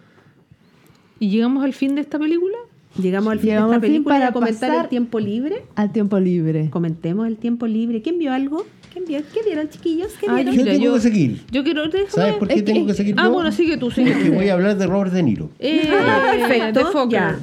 [1.19, 2.57] ¿Y llegamos al fin de esta película?
[2.97, 5.63] Llegamos al fin Llegamos de esta película para comentar el tiempo libre.
[5.75, 6.69] Al tiempo libre.
[6.69, 8.01] Comentemos el tiempo libre.
[8.01, 8.65] ¿Quién vio algo?
[8.91, 9.19] ¿Quién vio?
[9.33, 10.11] ¿Qué vieron, chiquillos?
[10.19, 10.53] ¿Qué Ah, vieron?
[10.55, 11.41] Yo Mira, tengo yo- que seguir.
[11.51, 11.83] Yo quiero.
[11.87, 13.31] déjame- ¿Sabes por qué es que- tengo que seguir Ah, yo?
[13.33, 15.49] bueno, sigue tú, sigue Porque voy a hablar de Robert De Niro.
[15.59, 17.39] Eh, Ah, perfecto, ya.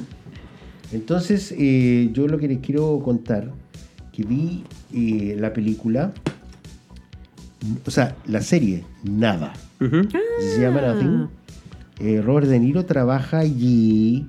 [0.91, 3.51] Entonces, eh, yo lo que les quiero contar,
[4.11, 6.13] que vi eh, la película,
[7.85, 9.53] o sea, la serie, nada.
[9.79, 11.27] Se llama Nothing.
[11.99, 14.25] Eh, Robert De Niro trabaja allí,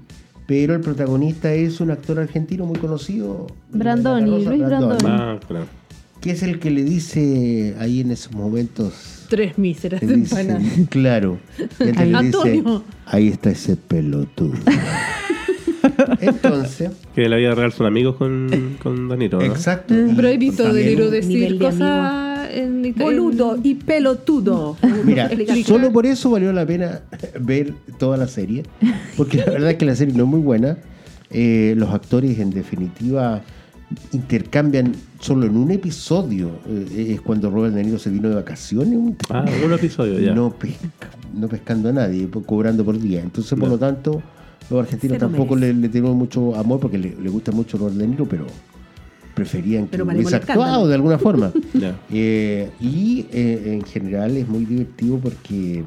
[0.48, 3.48] pero el protagonista es un actor argentino muy conocido.
[3.70, 5.04] Brandoni, La Rosa Luis Brandoni.
[5.04, 5.66] Ah, claro.
[6.22, 9.26] Que es el que le dice ahí en esos momentos.
[9.28, 10.62] Tres míseras de empanadas.
[10.88, 11.38] claro.
[11.78, 14.54] mientras le dice, ahí está ese pelotudo.
[16.20, 19.44] Entonces, Que en la vida real son amigos con, con Danilo, ¿no?
[19.44, 19.92] exacto.
[19.92, 22.94] Mm, a De decir de cosas en.
[22.96, 24.76] Boludo y pelotudo.
[25.04, 25.30] Mira,
[25.64, 27.00] solo por eso valió la pena
[27.40, 28.62] ver toda la serie,
[29.16, 30.78] porque la verdad es que la serie no es muy buena.
[31.30, 33.42] Eh, los actores, en definitiva,
[34.12, 36.50] intercambian solo en un episodio.
[36.66, 40.34] eh, es cuando Robert De Niro se vino de vacaciones, un- Ah, un episodio ya.
[40.34, 43.20] no, pesca- no pescando a nadie, po- cobrando por día.
[43.20, 43.74] Entonces, por No.
[43.74, 44.22] lo tanto,
[44.70, 48.06] los argentinos tampoco le, le tienen mucho amor porque le, le gusta mucho Robert De
[48.06, 48.46] Niro, pero
[49.38, 51.52] preferían que Pero hubiese actuado de alguna forma.
[52.10, 55.84] Eh, y eh, en general es muy divertido porque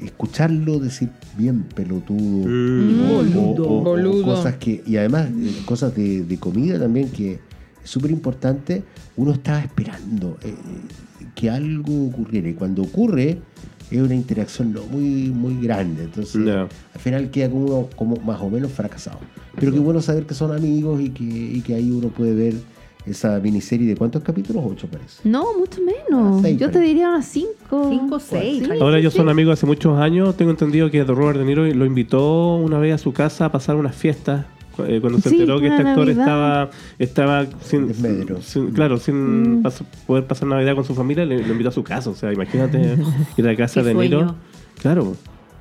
[0.00, 3.00] escucharlo decir bien pelotudo Mm.
[3.00, 3.64] o- Boludo.
[3.64, 4.24] o- o Boludo.
[4.24, 8.82] cosas que y además eh, cosas de, de comida también que es súper importante
[9.16, 10.54] uno estaba esperando eh,
[11.34, 13.38] que algo ocurriera y cuando ocurre
[13.90, 16.62] es una interacción no muy muy grande entonces Ya.
[16.62, 19.18] al final queda como uno como más o menos fracasado
[19.58, 22.54] pero qué bueno saber que son amigos y que, y que ahí uno puede ver
[23.06, 26.38] esa miniserie de cuántos capítulos ocho parece No, mucho menos.
[26.38, 26.88] Ah, seis, Yo te parece.
[26.88, 27.88] diría unas cinco.
[27.90, 28.64] Cinco, seis.
[28.64, 28.78] Sí.
[28.80, 30.34] Ahora ellos sí, son amigos hace muchos años.
[30.38, 33.76] Tengo entendido que Robert De Niro lo invitó una vez a su casa a pasar
[33.76, 34.46] unas fiestas.
[34.86, 36.20] Eh, Cuando se Sí, enteró que este actor Navidad.
[36.20, 39.62] estaba estaba sin, claro sin Mm.
[40.06, 42.96] poder pasar Navidad con su familia le, lo invitó a su casa o sea imagínate
[43.36, 44.34] ir a la casa de Niro
[44.80, 45.16] claro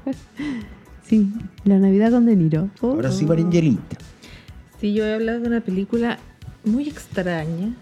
[1.03, 1.32] Sí,
[1.66, 2.70] la Navidad con De Niro.
[2.82, 2.91] Oh.
[2.91, 3.97] ahora sí Maringelita
[4.80, 6.18] Sí, yo he hablado de una película
[6.66, 7.74] muy extraña.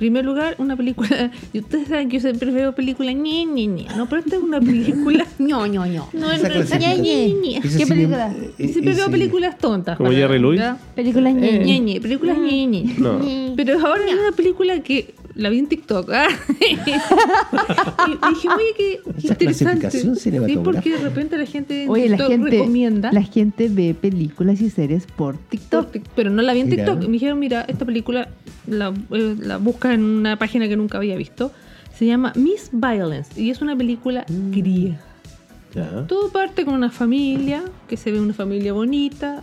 [0.00, 1.30] En primer lugar, una película.
[1.52, 3.86] Y ustedes saben que yo siempre veo películas ñe, ñe, ñe.
[3.98, 5.26] No, pero esta es una película.
[5.38, 6.08] ño, ño, ño.
[6.14, 7.02] No, no, clasificación.
[7.02, 7.60] ñe, ñe, ñe.
[7.76, 8.32] ¿Qué película?
[8.34, 9.98] eh, Y siempre veo películas tontas.
[9.98, 10.62] ¿Como Jerry Lewis?
[10.94, 11.64] Películas Eh, ñe.
[11.64, 12.94] ñe, ñe, películas ñe, ñe.
[12.98, 13.20] no
[13.56, 16.10] Pero ahora hay una película que la vi en TikTok.
[16.12, 16.26] ah.
[16.60, 16.74] y
[18.34, 19.32] dije, oye, qué, qué Esa
[19.72, 19.90] interesante.
[19.90, 23.12] Sí, porque de repente la gente en Oye, la TikTok gente, recomienda.
[23.12, 25.92] la gente ve películas y series por por TikTok.
[25.94, 26.84] Tik- pero no la vi en Mira.
[26.84, 27.04] TikTok.
[27.06, 28.28] Me dijeron, mira, esta película
[28.66, 31.52] la, eh, la busca en una página que nunca había visto.
[31.96, 34.50] Se llama Miss Violence y es una película Mm.
[34.50, 35.00] griega.
[35.74, 39.42] ya Todo parte con una familia, que se ve una familia bonita.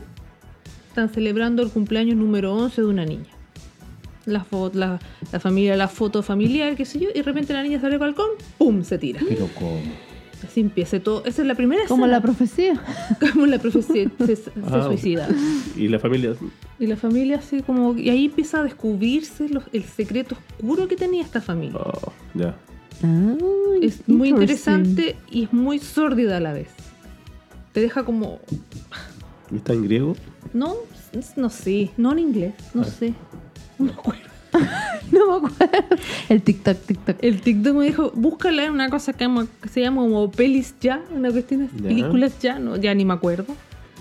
[0.89, 3.29] Están celebrando el cumpleaños número 11 de una niña.
[4.27, 4.99] La, fo- la,
[5.31, 7.99] la familia, la foto familiar, qué sé yo, y de repente la niña sale al
[7.99, 8.27] balcón,
[8.59, 8.83] ¡pum!
[8.83, 9.21] se tira.
[9.27, 9.79] pero como
[10.47, 11.23] Así empieza todo.
[11.25, 12.17] Esa es la primera Como escena.
[12.17, 12.83] la profecía.
[13.33, 14.83] como la profecía se, se Ah.
[14.85, 15.27] suicida.
[15.75, 16.35] y la familia
[16.77, 17.97] Y la familia así como...
[17.97, 21.79] Y ahí empieza a descubrirse los- el secreto oscuro que tenía esta familia.
[21.79, 22.55] oh, ya
[23.03, 23.35] Ah,
[23.81, 24.73] es muy interesting.
[24.73, 26.67] interesante y es muy sórdida a la vez.
[27.71, 28.39] Te deja como...
[29.51, 30.15] ¿Y está en griego
[30.53, 30.75] No,
[31.35, 33.13] no sé, no en inglés, no sé.
[33.79, 34.27] No me acuerdo.
[35.11, 35.95] No me acuerdo.
[36.29, 37.17] El TikTok, TikTok.
[37.21, 39.27] El TikTok me dijo, búscala en una cosa que,
[39.69, 41.87] se llama como pelis ya, una cuestión de Ya.
[41.87, 43.45] películas ya, no, ya ni me acuerdo.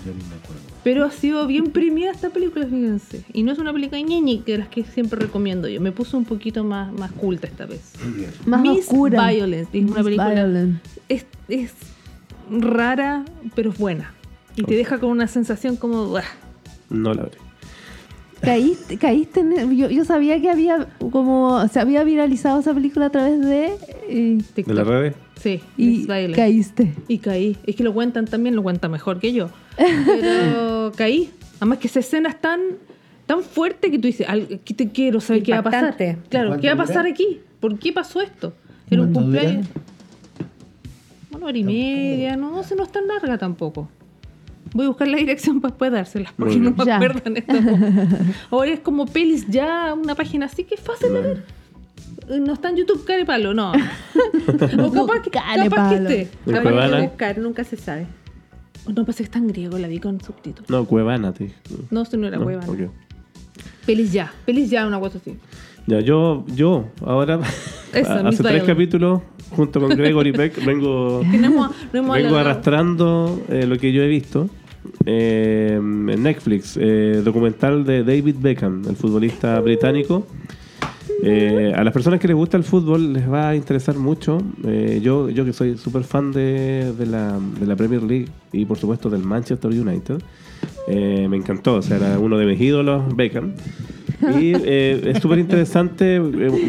[0.05, 3.23] yo ni me acuerdo Pero ha sido bien premiada esta película, fíjense.
[3.33, 5.79] Y no es una película ñeñi, que las que siempre recomiendo yo.
[5.79, 7.93] Me puso un poquito más, más culta esta vez.
[8.03, 9.29] muy bien Más Miss oscura.
[9.29, 10.81] Violence, es una película-.
[11.07, 11.73] Es, es
[12.49, 13.23] rara,
[13.55, 14.13] pero es buena.
[14.55, 16.15] Y te deja con una sensación como...
[16.89, 17.46] No la veré
[18.41, 23.09] Caíste, caíste en- yo, yo sabía que había como se había viralizado esa película a
[23.09, 23.71] través de
[24.09, 26.93] eh, de las redes Sí, y caíste.
[27.07, 27.57] Y caí.
[27.65, 29.49] Es que lo cuentan también, lo cuentan mejor que yo.
[29.77, 31.29] Pero caí.
[31.59, 32.59] Además que esa escena es tan,
[33.27, 35.95] tan fuerte que tú dices, "Al- que te quiero saber qué va a pasar.
[36.29, 37.09] Claro, ¿Cuánto ¿qué va a pasar dura?
[37.09, 37.39] aquí?
[37.59, 38.53] ¿Por qué pasó esto?
[38.89, 39.41] Era un ¿Cuánto dura?
[39.41, 39.67] cumpleaños.
[41.31, 43.89] Bueno, hora y media, no, se no es tan larga tampoco.
[44.73, 47.53] Voy a buscar la dirección para después dárselas, porque no me acuerdo en este.
[48.51, 51.43] Ahora es como pelis ya, una página así que es fácil de ver.
[52.29, 53.71] Eh, No está en YouTube, care palo, no.
[54.79, 56.09] o capaz que, capaz que palo.
[56.09, 56.29] esté.
[56.45, 56.97] Cuevana.
[56.97, 58.07] que buscar, nunca se sabe.
[58.87, 60.69] No, pasa que está en griego, la vi con subtítulos.
[60.69, 61.51] No, Cuevana, te
[61.91, 62.63] No, esto no era No, hueva.
[62.65, 62.89] ok.
[63.85, 65.35] Pelis ya, pelis ya, una cosa así.
[65.87, 67.39] Ya, yo, yo, ahora,
[67.93, 69.21] Eso, hace tres capítulos,
[69.51, 74.49] junto con Gregory Peck, vengo, no hemos, vengo arrastrando eh, lo que yo he visto
[75.05, 80.25] eh, en Netflix, eh, documental de David Beckham, el futbolista británico.
[81.23, 84.37] Eh, a las personas que les gusta el fútbol les va a interesar mucho.
[84.65, 88.65] Eh, yo, yo que soy súper fan de, de la, de la Premier League y
[88.65, 90.21] por supuesto del Manchester United,
[90.87, 91.75] eh, me encantó.
[91.75, 93.53] O sea, era uno de mis ídolos, Beckham.
[94.21, 96.21] Y eh, es súper interesante, eh,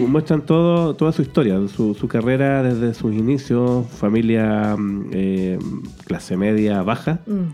[0.07, 5.59] muestran todo, toda su historia, su, su carrera desde sus inicios, familia mm, eh,
[6.05, 7.45] clase media baja, Mm.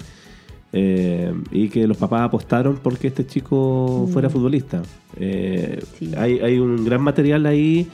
[0.72, 4.82] eh, y que los papás apostaron porque este chico fuera futbolista.
[5.16, 6.10] Eh, Sí.
[6.16, 7.86] hay, hay un gran material ahí,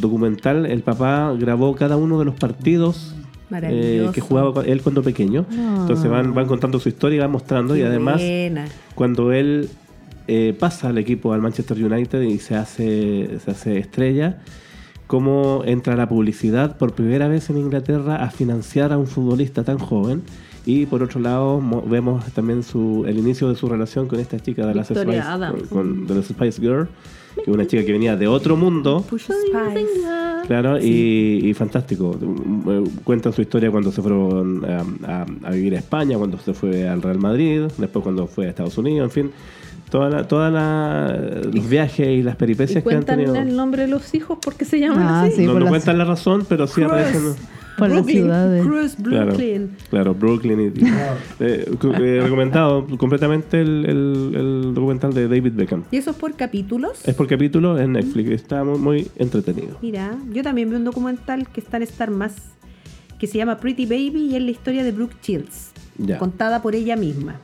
[0.00, 3.14] documental, el papá grabó cada uno de los partidos.
[3.50, 5.44] eh, que jugaba él cuando pequeño.
[5.50, 7.76] Entonces van, van contando su historia y van mostrando.
[7.76, 8.66] y además, buena.
[8.94, 9.68] cuando él
[10.28, 14.38] eh, pasa al equipo al Manchester United y se hace, se hace estrella,
[15.06, 19.78] cómo entra la publicidad por primera vez en Inglaterra a financiar a un futbolista tan
[19.78, 20.22] joven.
[20.66, 24.38] Y por otro lado, mo- vemos también su, el inicio de su relación con esta
[24.38, 25.62] chica de las Victoria Spice, Adams.
[25.70, 26.88] con- de las Spice Girl,
[27.36, 29.02] que es una chica que venía de otro mundo.
[29.08, 29.86] Push Spice.
[30.46, 32.18] Claro, y, y fantástico.
[32.68, 34.84] Eh, Cuentan su historia cuando se fueron a,
[35.22, 38.50] a- a vivir a España, cuando se fue al Real Madrid, después cuando fue a
[38.50, 39.30] Estados Unidos, en fin.
[39.90, 43.34] Toda la, toda la- los viajes y las Y peripecias que han cuentan tenido.
[43.36, 45.36] el nombre de los hijos porque se llaman Ah, así.
[45.36, 45.46] sí.
[45.46, 46.86] no no las- cuentan la razón, pero sí Cruz.
[46.86, 47.22] aparecen.
[47.78, 48.62] Por las Brooklyn, ciudades.
[48.66, 49.70] Cruz, Claro, Brooklyn.
[49.88, 50.60] claro, Brooklyn.
[50.60, 50.80] y-
[51.44, 55.84] eh, eh, recomendado completamente el, el- el documental de David Beckham.
[55.92, 57.06] ¿Y eso es por capítulos?
[57.06, 58.30] Es por capítulo en Netflix.
[58.30, 59.78] Está muy, muy entretenido.
[59.80, 62.34] Mira, yo también vi un documental que está en Star Más
[63.18, 66.18] que se llama Pretty Baby y es la historia de Brooke Shields, Ya.
[66.18, 67.36] contada por ella misma.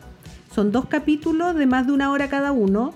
[0.55, 2.93] Son dos capítulos de más de una hora cada uno.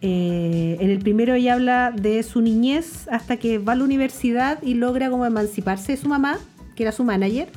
[0.00, 4.62] Eh, en el primero ella habla de su niñez hasta que va a la universidad
[4.62, 6.38] y logra como emanciparse de su mamá,
[6.76, 7.48] que era su manager.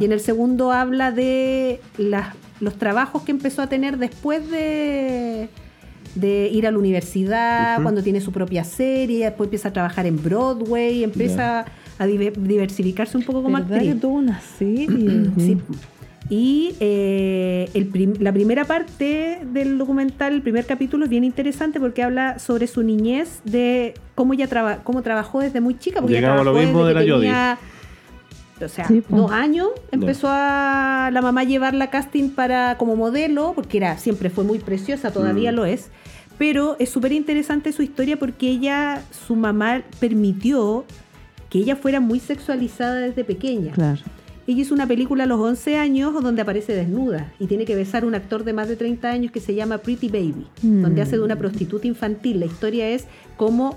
[0.00, 5.48] Y en el segundo habla de las- los trabajos que empezó a tener después de,
[6.16, 10.20] de ir a la universidad, cuando tiene su propia serie, después empieza a trabajar en
[10.22, 11.66] Broadway, empieza
[11.98, 13.94] a diver- diversificarse un poco como ¿Verdad actriz.
[13.94, 14.88] que tuvo una serie?
[15.38, 15.56] Sí.
[16.34, 21.78] Y eh, el prim- la primera parte del documental, el primer capítulo, es bien interesante
[21.78, 26.00] porque habla sobre su niñez, de cómo ella traba- cómo trabajó desde muy chica.
[26.00, 27.28] Porque ella Llegamos a lo mismo desde de la Jodie.
[27.28, 27.58] tenía,
[28.64, 32.96] O sea, Sí, dos años empezó a la mamá a llevarla a casting para como
[32.96, 35.54] modelo, porque era siempre fue muy preciosa, todavía Mm.
[35.56, 35.90] lo es.
[36.38, 40.84] Pero es súper interesante su historia porque ella, su mamá permitió
[41.50, 43.72] que ella fuera muy sexualizada desde pequeña.
[43.72, 44.00] Claro.
[44.46, 48.02] Ella hizo una película a los 11 años donde aparece desnuda y tiene que besar
[48.02, 50.82] a un actor de más de 30 años que se llama Pretty Baby, Mm.
[50.82, 52.40] donde hace de una prostituta infantil.
[52.40, 53.76] La historia es cómo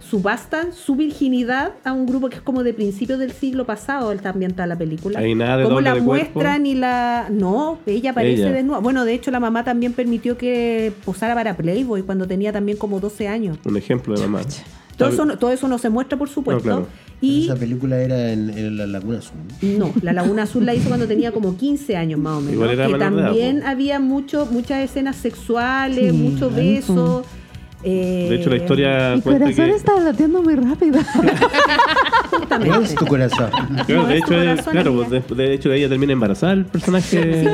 [0.00, 4.30] subastan su virginidad a un grupo que es como de principios del siglo pasado, está
[4.30, 5.18] ambientada la película.
[5.20, 6.30] Hay nada de Cómo doble la de cuerpo.
[6.34, 7.28] muestran y la...
[7.30, 8.52] No, ella aparece Ella.
[8.52, 8.78] desnuda.
[8.80, 12.98] Bueno, de hecho la mamá también permitió que posara para Playboy cuando tenía también como
[13.00, 13.58] 12 años.
[13.64, 14.40] Un ejemplo de mamá.
[14.96, 16.62] Todo eso, no- todo eso no se muestra, por supuesto.
[16.62, 16.86] claro.
[17.22, 19.36] Y Esa película era en, en la Laguna Azul.
[19.78, 22.54] no, la Laguna Azul la hizo cuando tenía como 15 años más o menos.
[22.54, 27.24] Igual era que también había mucho, muchas escenas sexuales, Sí, muchos ahí, besos.
[27.82, 29.76] Eh, De hecho, la historia Mi cuenta corazón que.
[29.76, 30.98] está latiendo muy rápido.
[32.48, 33.50] ¿Cuál es tu corazón?
[33.86, 36.12] Claro, No, de es hecho, tu es- corazón, claro, pues, de, de hecho ella termina
[36.12, 37.48] embarazada el personaje Sí,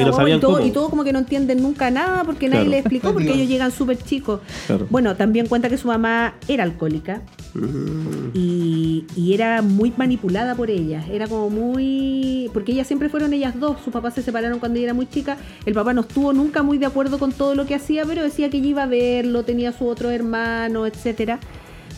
[0.00, 0.66] y no sabían y, todo, cómo.
[0.66, 3.70] y todo como que no entienden nunca nada porque nadie les explicó porque ellos llegan
[3.70, 4.40] súper chicos.
[4.66, 4.86] Claro.
[4.90, 7.22] Bueno, también cuenta que su mamá era alcohólica
[7.54, 11.02] Mm, y, y era muy manipulada por ella.
[11.10, 12.50] Era como muy...
[12.52, 13.78] Porque ellas siempre fueron ellas dos.
[13.82, 15.38] Sus papás se separaron cuando ella era muy chica.
[15.64, 18.50] El papá no estuvo nunca muy de acuerdo con todo lo que hacía, pero decía
[18.50, 21.38] que ella iba a verlo, tenía su otro hermano, etcétera.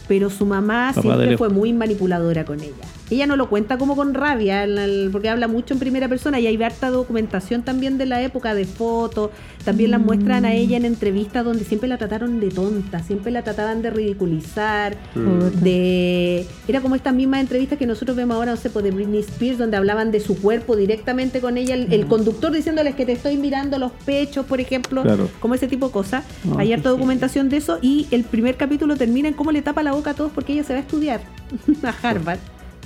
[0.08, 2.74] Pero su mamá Papá siempre fue muy manipuladora con ella.
[3.10, 4.66] Ella no lo cuenta como con rabia,
[5.12, 8.64] porque habla mucho en primera persona y hay harta documentación también de la época, de
[8.64, 9.30] fotos.
[9.64, 13.42] También la muestran a ella en entrevistas donde siempre la trataron de tonta, siempre la
[13.42, 15.62] trataban de ridiculizar mm.
[15.62, 19.20] de era como estas mismas entrevistas que nosotros vemos ahora, no sé, pues, de Britney
[19.20, 23.12] Spears, donde hablaban de su cuerpo directamente con ella, el, el conductor diciéndoles que te
[23.12, 25.28] estoy mirando los pechos, por ejemplo, Claro.
[25.40, 26.24] como ese tipo de cosas.
[26.50, 29.82] Oh, Hay harta documentación de eso y el primer capítulo termina en cómo le tapa
[29.82, 31.20] la boca a todos porque ella se va a estudiar
[31.82, 32.38] a Harvard.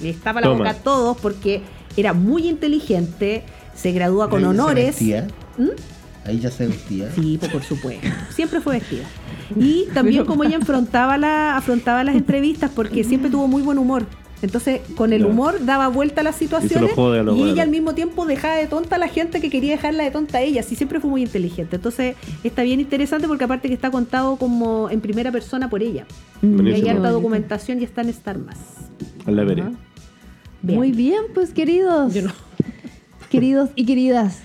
[0.03, 0.59] Les tapa la Toma.
[0.59, 1.63] boca a todos porque
[1.97, 3.45] era muy inteligente,
[3.75, 4.87] se gradúa con Ahí ya se honores.
[4.87, 5.27] vestía.
[5.59, 5.69] ¿Mm?
[6.25, 7.11] Ahí ya se vestía.
[7.15, 8.07] Sí, pues, por supuesto.
[8.35, 9.03] Siempre fue vestida.
[9.57, 14.07] Y también como ella afrontaba, la, afrontaba las entrevistas, porque siempre tuvo muy buen humor.
[14.43, 17.71] Entonces, con el humor daba vuelta a las situaciones jode a los y ella al
[17.71, 20.61] mismo tiempo dejaba de tonta a la gente que quería dejarla de tonta a ella.
[20.61, 21.77] Así siempre fue muy inteligente.
[21.77, 26.07] Entonces, está bien interesante porque aparte que está contado como en primera persona por ella.
[26.43, 28.59] Y hay harta documentación y está en Star Más.
[29.27, 29.65] La veré.
[30.61, 30.79] Bien.
[30.79, 32.13] Muy bien, pues queridos.
[32.13, 32.33] Yo no.
[33.31, 34.43] Queridos y queridas.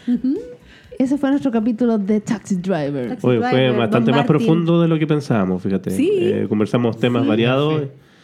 [0.98, 3.10] Ese fue nuestro capítulo de Taxi Driver.
[3.10, 4.38] Taxi Oye, Driver, fue Don bastante más Martin.
[4.38, 5.92] profundo de lo que pensábamos, fíjate.
[5.92, 6.10] Sí.
[6.14, 7.84] Eh, conversamos temas variados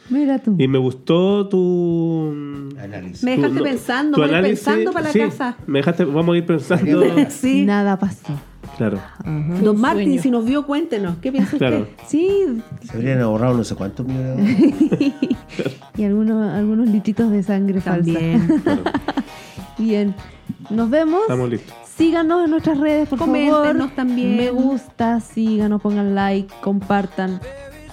[0.10, 0.56] Mira tú.
[0.60, 2.30] y me gustó tu
[2.82, 3.24] Análisis.
[3.24, 4.60] Me dejaste tu- pensando, tu voy análisis.
[4.66, 5.56] pensando para la Sí, casa.
[5.66, 7.04] Me dejaste, vamos a ir pensando.
[7.30, 7.66] Sí.
[7.66, 8.34] Nada pasó.
[8.78, 8.99] claro,
[9.62, 10.22] Don Martín, sueño.
[10.22, 11.18] si nos vio, cuéntenos.
[11.22, 11.82] ¿Qué piensa claro.
[11.82, 11.93] usted?
[12.08, 12.30] Sí,
[12.84, 14.74] Se habrían ahorrado no sé cuántos millones
[15.97, 18.62] y algunos, algunos litritos de sangre También.
[18.64, 18.91] falsa.
[19.78, 20.14] Bien.
[20.70, 21.22] Nos vemos.
[21.22, 21.74] Estamos listos.
[21.95, 23.89] Síganos en nuestras redes, por Coméntenos favor.
[23.95, 24.36] también.
[24.36, 27.39] Me gusta, síganos, pongan like, compartan.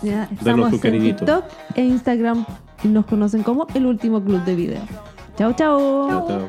[0.03, 1.19] Ya, Estamos en cariñito.
[1.25, 1.45] TikTok
[1.77, 2.45] e Instagram
[2.83, 4.81] y nos conocen como el último club de video.
[5.37, 6.09] Chao, chao.
[6.09, 6.49] Chao, chao.